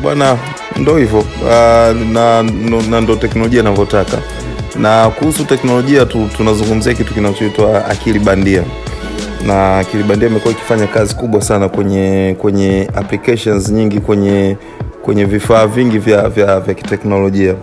bwana 0.02 0.38
ndo 0.76 0.98
hivyo 0.98 1.20
uh, 1.20 1.46
na, 2.12 2.44
na 2.90 3.02
ndo 3.02 3.16
teknolojia 3.16 3.60
inavyotaka 3.60 4.18
na 4.76 5.10
kuhusu 5.10 5.46
teknolojia 5.46 6.06
tu, 6.06 6.30
tunazungumzia 6.38 6.94
kitu 6.94 7.14
kinachoitwa 7.14 7.86
akili 7.86 8.20
bandia 8.20 8.64
na 9.48 9.78
akili 9.78 10.04
imekuwa 10.28 10.52
ikifanya 10.54 10.88
kazi 10.88 11.16
kubwa 11.16 11.42
sana 11.42 11.70
kwenye 11.70 12.36
kwenye 12.40 12.90
applications 12.96 13.70
nyingi 13.72 14.00
kwenye 14.00 14.58
kwenye 15.02 15.26
vifaa 15.26 15.68
vingi 15.68 15.98
vya, 15.98 16.30
vya, 16.30 16.60
vya 16.60 16.74
kiteknolojia 16.74 17.56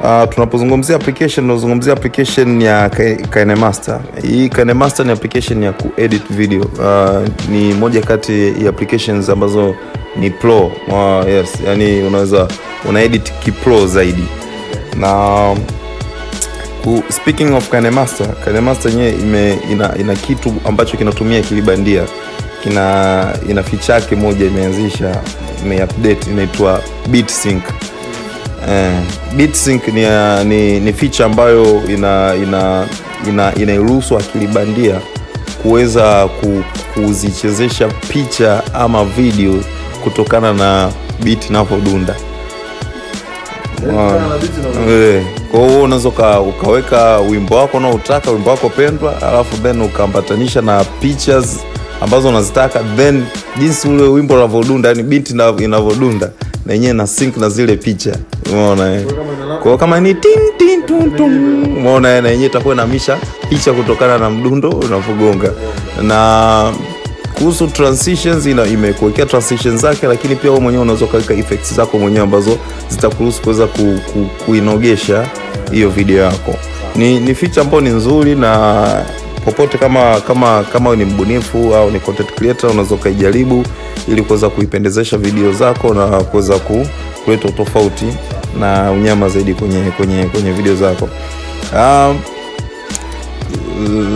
Uh, 0.00 0.28
tunapozungumzia 0.34 0.96
application 0.96 1.46
tunazungumzia 1.46 1.92
application 1.92 2.60
ya 2.62 2.88
Ki- 2.90 3.16
KineMaster. 3.32 4.00
Hii 4.22 4.48
KineMaster 4.48 5.06
ni 5.06 5.12
application 5.12 5.62
ya 5.62 5.72
kuedit 5.72 6.22
video. 6.30 6.60
Uh, 6.60 7.28
ni 7.50 7.74
moja 7.74 8.02
kati 8.02 8.64
ya 8.64 8.68
applications 8.70 9.28
ambazo 9.28 9.74
ni 10.16 10.30
pro. 10.30 10.60
Uh, 10.66 11.28
yes, 11.28 11.48
yani 11.66 12.02
unaweza 12.02 12.48
unaedit 12.88 13.32
kipro 13.44 13.86
zaidi. 13.86 14.24
Na 14.96 15.56
speaking 17.08 17.54
of 17.54 17.68
kanemaster 17.68 18.26
kanemaster 18.44 18.90
yenyewe 18.90 19.10
ime 19.12 19.58
ina, 19.72 19.98
ina 19.98 20.14
kitu 20.16 20.54
ambacho 20.64 20.96
kinatumia 20.96 21.38
akili 21.38 21.62
bandia. 21.62 22.02
Kina 22.62 23.26
ina 23.48 23.62
ficha 23.62 23.94
yake 23.94 24.16
moja 24.16 24.46
imeanzisha 24.46 25.16
imeupdate 25.64 26.30
inaitwa 26.30 26.82
bitsync 27.08 27.62
Eh, 28.70 28.92
bitsync 29.36 29.88
ni, 29.88 30.04
ni, 30.44 30.80
ni 30.80 30.92
ficha 30.92 31.24
ambayo 31.24 31.82
ina 31.88 32.34
ina 32.42 32.86
ina 33.28 33.54
inairuhusu 33.54 34.18
akili 34.18 34.46
bandia 34.46 35.00
kuweza 35.62 36.28
ku, 36.40 36.64
kuzichezesha 36.94 37.88
picha 37.88 38.62
ama 38.74 39.04
video 39.04 39.54
kutokana 40.04 40.52
na 40.52 40.90
beat 41.24 41.50
inavyodunda. 41.50 42.14
Eh, 44.88 45.22
Kwa 45.54 45.66
hiyo 45.68 45.82
unaweza 45.82 46.08
ukaweka 46.48 47.18
wimbo 47.18 47.56
wako 47.56 47.76
unaotaka 47.76 48.30
wimbo 48.30 48.50
wako 48.50 48.68
pendwa, 48.68 49.22
alafu 49.22 49.56
then 49.56 49.80
ukaambatanisha 49.82 50.62
na 50.62 50.84
pictures 50.84 51.58
ambazo 52.00 52.28
unazitaka, 52.28 52.80
then 52.96 53.24
jinsi 53.58 53.88
ule 53.88 54.02
wimbo 54.02 54.34
unavyodunda, 54.34 54.88
yani 54.88 55.02
binti 55.02 55.32
inavyodunda 55.64 56.30
na 56.66 56.72
yenyewe 56.72 56.92
na 56.92 57.06
sync 57.06 57.36
na 57.36 57.48
zile 57.48 57.76
picha, 57.76 58.16
umeona 58.52 58.94
eh? 58.94 59.06
Kwa 59.62 59.78
kama 59.78 60.00
ni 60.00 60.14
tin 60.14 60.38
tin 60.58 60.82
umeona 61.78 62.16
eh, 62.16 62.22
na 62.22 62.28
yenyewe 62.28 62.46
itakuwa 62.48 62.74
inahamisha 62.74 63.18
picha 63.48 63.72
kutokana 63.72 64.18
na 64.18 64.30
mdundo 64.30 64.70
unavyogonga. 64.70 65.50
Na 66.02 66.72
kuhusu 67.34 67.66
transitions 67.66 68.46
ina 68.46 68.66
imekuwekea 68.66 69.26
transitions 69.26 69.80
zake 69.80 70.06
lakini 70.06 70.36
pia 70.36 70.50
wewe 70.50 70.62
mwenyewe 70.62 70.82
unaweza 70.82 71.04
ukaweka 71.04 71.34
effects 71.34 71.74
zako 71.74 71.98
mwenyewe 71.98 72.24
ambazo 72.24 72.58
zitakuruhusu 72.88 73.42
kuweza 73.42 73.66
ku, 73.66 73.98
ku, 74.12 74.26
kuinogesha 74.46 75.28
hiyo 75.72 75.88
video 75.90 76.22
yako. 76.24 76.54
Ni, 76.96 77.20
ni 77.20 77.34
feature 77.34 77.60
ambayo 77.62 77.80
ni 77.80 77.90
nzuri 77.90 78.34
na 78.34 79.04
popote 79.44 79.78
kama 79.78 80.20
kama 80.20 80.64
kama 80.72 80.96
ni 80.96 81.04
mbunifu 81.04 81.74
au 81.74 81.90
ni 81.90 82.00
content 82.00 82.34
creator 82.34 82.70
unaweza 82.70 82.94
ukaijaribu 82.94 83.64
ili 84.08 84.22
kuweza 84.22 84.48
kuipendezesha 84.50 85.18
video 85.18 85.52
zako 85.52 85.94
na 85.94 86.06
kuweza 86.06 86.58
ku, 86.58 86.86
kuleta 87.24 87.48
utofauti 87.48 88.06
na 88.60 88.90
unyama 88.92 89.28
zaidi 89.28 89.54
kwenye 89.54 89.80
kwenye 89.90 90.24
kwenye 90.26 90.52
video 90.52 90.74
zako. 90.76 91.08
Um, 91.76 92.18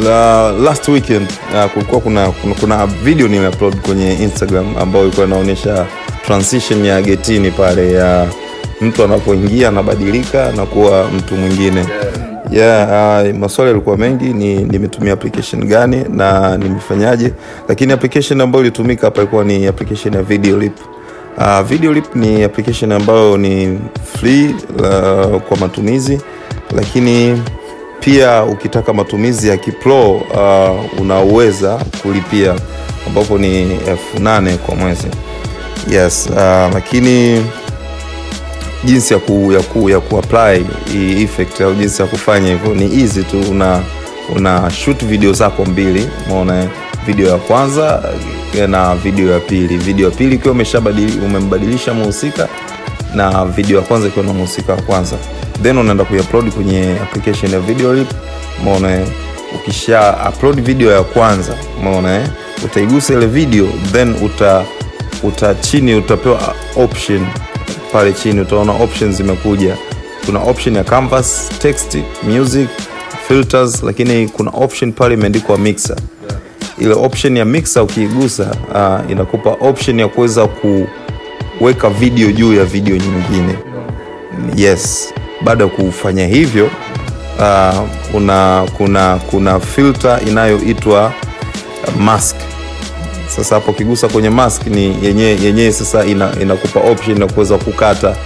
la, 0.05 0.53
last 0.53 0.89
weekend 0.89 1.27
uh, 1.55 1.71
kulikuwa 1.73 2.01
kuna, 2.01 2.29
kuna, 2.31 2.55
kuna 2.55 2.87
video 2.87 3.29
nimeupload 3.29 3.77
kwenye 3.81 4.13
instagram 4.15 4.77
ambayo 4.81 5.05
ilikuwa 5.05 5.27
inaonyesha 5.27 5.87
transition 6.27 6.85
ya 6.85 7.03
getini 7.03 7.51
pale 7.51 7.93
ya 7.93 8.27
mtu 8.81 9.05
anapoingia 9.05 9.69
anabadilika 9.69 10.53
na 10.53 10.67
kuwa 10.67 11.09
mtu 11.17 11.35
mwingine. 11.37 11.87
Yeah, 12.51 13.25
uh, 13.31 13.37
maswali 13.39 13.71
yalikuwa 13.71 13.97
mengi 13.97 14.25
ni 14.25 14.55
nimetumia 14.57 15.13
application 15.13 15.65
gani 15.65 16.05
na 16.11 16.57
nimefanyaje? 16.57 17.33
Lakini 17.69 17.93
application 17.93 18.41
ambayo 18.41 18.65
ilitumika 18.65 19.07
hapa 19.07 19.21
ilikuwa 19.21 19.45
ni 19.45 19.67
application 19.67 20.15
ya 20.15 20.23
videolip 20.23 20.73
Uh, 21.39 21.61
videolip 21.61 22.15
ni 22.17 22.43
application 22.43 22.93
ambayo 22.93 23.37
ni 23.37 23.79
free 24.17 24.55
uh, 24.79 25.41
kwa 25.43 25.57
matumizi 25.61 26.21
lakini 26.77 27.43
pia 28.01 28.45
ukitaka 28.45 28.93
matumizi 28.93 29.49
ya 29.49 29.57
kipro 29.57 30.13
uh, 30.13 31.01
unaweza 31.01 31.79
kulipia 32.03 32.55
ambapo 33.07 33.39
ni 33.39 33.63
elfu 33.87 34.19
nane 34.21 34.57
kwa 34.57 34.75
mwezi. 34.77 35.07
Yes 35.91 36.29
uh, 36.31 36.37
lakini 36.75 37.45
jinsi 38.85 39.15
ya 39.15 39.21
ku, 39.21 39.53
ya 39.53 39.61
ku, 39.61 39.91
ya 39.91 40.01
kuapply 40.01 40.67
hii 40.93 41.23
effect 41.23 41.61
au 41.61 41.75
jinsi 41.75 42.03
ya 42.03 42.09
kufanya 42.09 42.49
hivyo 42.49 42.75
ni 42.75 43.01
easy 43.03 43.23
tu. 43.23 43.41
Una 43.51 43.81
una 44.37 44.71
shoot 44.71 45.05
video 45.05 45.33
zako 45.33 45.65
mbili 45.65 46.09
umeona 46.27 46.67
video 47.07 47.29
ya 47.29 47.37
kwanza 47.37 48.03
na 48.69 48.95
video 48.97 49.33
ya 49.33 49.41
pili. 49.41 49.77
Video 49.77 50.05
ya 50.11 50.15
pili 50.17 50.35
ikiwa 50.35 50.53
umeshabadili 50.55 51.21
umembadilisha 51.27 51.95
muhusika 51.95 52.49
na 53.15 53.45
video 53.45 53.77
ya 53.77 53.83
kwanza 53.85 54.09
ikiwa 54.09 54.25
na 54.27 54.33
mhusika 54.33 54.73
wa 54.73 54.83
kwanza 54.83 55.17
then 55.63 55.79
unaenda 55.79 56.05
kuiupload 56.05 56.51
kwenye 56.53 56.93
application 57.03 57.53
ya 57.53 57.61
videolip 57.61 58.09
umeona 58.61 58.95
eh? 59.01 59.07
ukisha 59.55 60.17
upload 60.29 60.61
video 60.63 60.93
ya 60.93 61.03
kwanza 61.03 61.55
umeona 61.81 62.17
eh? 62.17 62.27
utaigusa 62.65 63.15
ile 63.15 63.27
video 63.27 63.67
then 63.93 64.15
uta 64.25 64.65
uta 65.23 65.55
chini 65.55 65.95
utapewa 65.95 66.55
option 66.77 67.27
pale 67.93 68.13
chini 68.13 68.41
utaona 68.41 68.73
options 68.73 69.17
zimekuja 69.17 69.77
kuna 70.27 70.39
option 70.41 70.77
ya 70.77 70.85
canvas 70.85 71.49
text 71.59 71.99
music 72.23 72.69
filters 73.29 73.83
lakini 73.83 74.29
kuna 74.29 74.51
option 74.51 74.93
pale 74.93 75.15
imeandikwa 75.15 75.59
mixer 75.59 75.97
ile 76.79 76.95
option 76.95 77.37
ya 77.37 77.45
mixer 77.45 77.83
ukiigusa 77.83 78.51
uh, 78.75 79.11
inakupa 79.11 79.51
option 79.51 79.99
ya 80.01 80.09
kuweza 80.09 80.45
kuweka 81.59 81.91
video 81.91 82.33
juu 82.33 82.55
ya 82.55 82.65
video 82.65 82.97
nyingine. 82.97 83.55
Yes. 84.57 85.15
Baada 85.45 85.65
ya 85.65 85.71
kufanya 85.71 86.27
hivyo 86.27 86.71
uh, 87.39 87.79
kuna, 88.13 88.67
kuna 88.77 89.17
kuna 89.31 89.61
filter 89.61 90.21
inayoitwa 90.29 91.13
mask. 91.99 92.37
Sasa 93.37 93.55
hapo 93.55 93.71
ukigusa 93.71 94.09
kwenye 94.09 94.31
mask 94.31 94.67
ni 94.67 94.97
yenyewe 95.03 95.39
yenye, 95.43 95.73
sasa 95.73 96.05
ina, 96.05 96.31
inakupa 96.43 96.81
option 96.81 97.21
ya 97.21 97.27
kuweza 97.27 97.59
kukata 97.59 98.17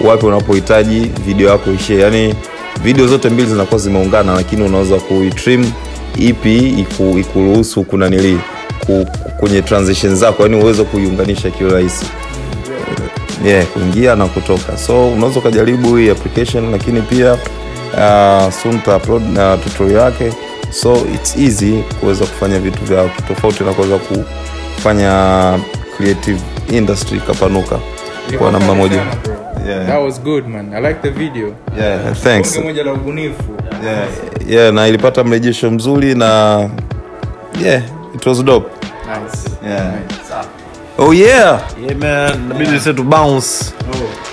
wapi 0.00 0.26
unapohitaji 0.26 1.00
video 1.26 1.48
yako 1.50 1.72
ishie 1.72 1.98
yaani 1.98 2.34
video 2.82 3.06
zote 3.06 3.28
mbili 3.30 3.48
zinakuwa 3.48 3.80
zimeungana 3.80 4.32
lakini 4.34 4.62
unaweza 4.62 4.96
kuitrim 4.96 5.70
ipi 6.16 6.56
iku, 6.68 7.18
ikuruhusu 7.18 7.84
kunanili 7.84 8.38
ku, 8.86 9.06
kwenye 9.40 9.62
transition 9.62 10.16
zako. 10.16 10.42
Yani 10.42 10.62
uweze 10.62 10.84
kuiunganisha 10.84 11.50
kiurahisi 11.50 12.06
yeah, 13.44 13.66
kuingia 13.66 14.16
na 14.16 14.26
kutoka 14.26 14.76
so 14.78 15.08
unaweza 15.08 15.38
ukajaribu 15.40 15.96
hii 15.96 16.10
application 16.10 16.70
lakini 16.70 17.02
pia 17.02 17.32
uh, 17.32 18.52
soon 18.62 18.80
ta 18.80 18.96
upload 18.96 19.22
na 19.32 19.56
tutorial 19.56 19.96
yake 20.00 20.32
so 20.70 20.96
its 21.14 21.36
easy 21.36 21.82
kuweza 22.00 22.26
kufanya 22.26 22.58
vitu 22.58 22.84
vya 22.84 23.08
tofauti 23.28 23.64
na 23.64 23.72
kuweza 23.72 23.98
kufanya 23.98 25.58
creative 25.96 26.40
industry 26.72 27.16
ikapanuka 27.16 27.78
kwa 28.38 28.52
namba 28.52 28.74
moja 28.74 29.02
Yeah. 29.68 29.86
That 29.86 30.02
was 30.02 30.20
good 30.22 30.46
man. 30.48 30.74
I 30.74 30.80
like 30.88 31.00
the 31.02 31.10
video. 31.10 31.54
yeah, 31.78 32.12
thanks 32.16 32.56
moja 32.58 32.82
la 32.84 32.92
ubunifu. 32.92 33.42
yeah, 33.84 34.08
yeah, 34.48 34.72
na 34.74 34.88
ilipata 34.88 35.24
mrejesho 35.24 35.70
mzuri 35.70 36.14
na 36.14 36.58
yeah, 37.64 37.82
it 38.14 38.26
was 38.26 38.44
dope 38.44 38.70
Nice. 39.06 39.50
yeah. 39.68 39.92
Oh 41.00 41.12
yeah. 41.12 41.60
Yeah, 41.80 41.96
man, 41.96 42.66
sasa 42.66 42.92
tu 42.94 43.02
bounce. 43.04 43.72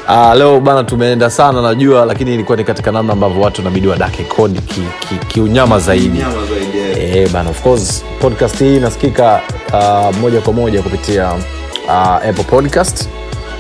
Ah, 0.08 0.36
leo 0.36 0.60
bana 0.60 0.84
tumeenda 0.84 1.30
sana 1.30 1.62
najua 1.62 2.06
lakini 2.06 2.34
ilikuwa 2.34 2.58
ni 2.58 2.64
katika 2.64 2.92
namna 2.92 3.14
ambavyo 3.14 3.42
watu 3.42 3.62
nabidi 3.62 3.88
wadake 3.88 4.24
kodi 4.24 4.60
kiunyama 4.60 4.92
ki, 5.00 5.16
ki 5.20 5.26
kiunyama 5.28 5.80
zaidi. 5.80 6.24
Eh, 7.00 7.30
bana 7.32 7.50
of 7.50 7.62
course 7.62 8.04
podcast 8.22 8.60
hii 8.60 8.78
inasikika 8.78 9.42
uh, 9.74 10.16
moja 10.18 10.42
kwa 10.42 10.54
moja 10.54 10.82
kupitia 10.82 11.34
uh, 11.88 11.94
apple 12.30 12.44
podcast 12.44 13.10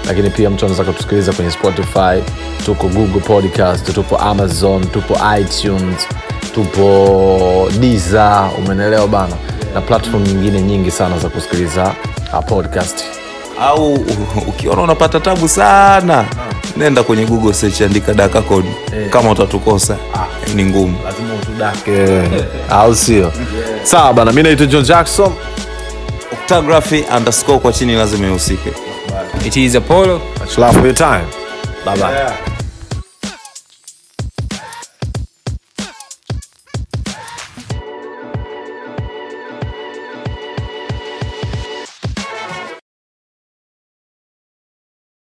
lakini 0.08 0.30
pia 0.30 0.50
mtu 0.50 0.65
anaweza 0.65 0.84
kutusikiliza 0.84 1.34
kwenye 1.34 1.52
spotify 1.52 2.22
tuko 2.65 2.88
google 2.88 3.20
podcast 3.22 3.93
tupo 3.93 4.17
amazon 4.17 4.88
tupo 4.88 5.17
itunes 5.41 6.08
tupo 6.56 7.70
diza 7.80 8.50
umenelewa 8.58 9.08
bana? 9.08 9.34
Na 9.74 9.82
platform 9.82 10.24
nyingine 10.24 10.62
nyingi 10.62 10.91
sana 10.91 11.20
za 11.20 11.30
kusikiliza 11.30 11.93
podcast. 12.32 13.04
Au 13.62 13.94
ukiona 14.48 14.82
unapata 14.82 15.20
tabu 15.20 15.48
sana 15.48 16.26
nenda 16.78 17.04
kwenye 17.04 17.26
google 17.26 17.54
search 17.54 17.82
andika 17.82 18.13
daka 18.13 18.42
code. 18.42 18.68
Kama 19.10 19.32
utatukosa 19.32 19.98
ni 20.56 20.66
ngumu. 20.66 20.98
Lazima 21.06 21.34
utudake. 21.34 22.22
Au 22.70 22.96
sio? 22.96 23.32
Sawa 23.84 24.13
bana 24.13 24.32
mi 24.32 24.44
naitwa 24.44 24.66
john 24.66 24.84
jackson. 24.84 25.32
Octography 26.32 27.06
underscore 27.18 27.60
kwa 27.60 27.74
chini 27.74 27.96
lazima 27.96 28.28
ihusike 28.28 28.74
It 29.46 29.56
is 29.58 29.76
Apollo. 29.76 30.22
much 30.40 30.58
love 30.58 30.74
for 30.74 30.86
your 30.86 30.96
time 30.96 31.24
bye 31.86 31.96
bye 31.98 32.57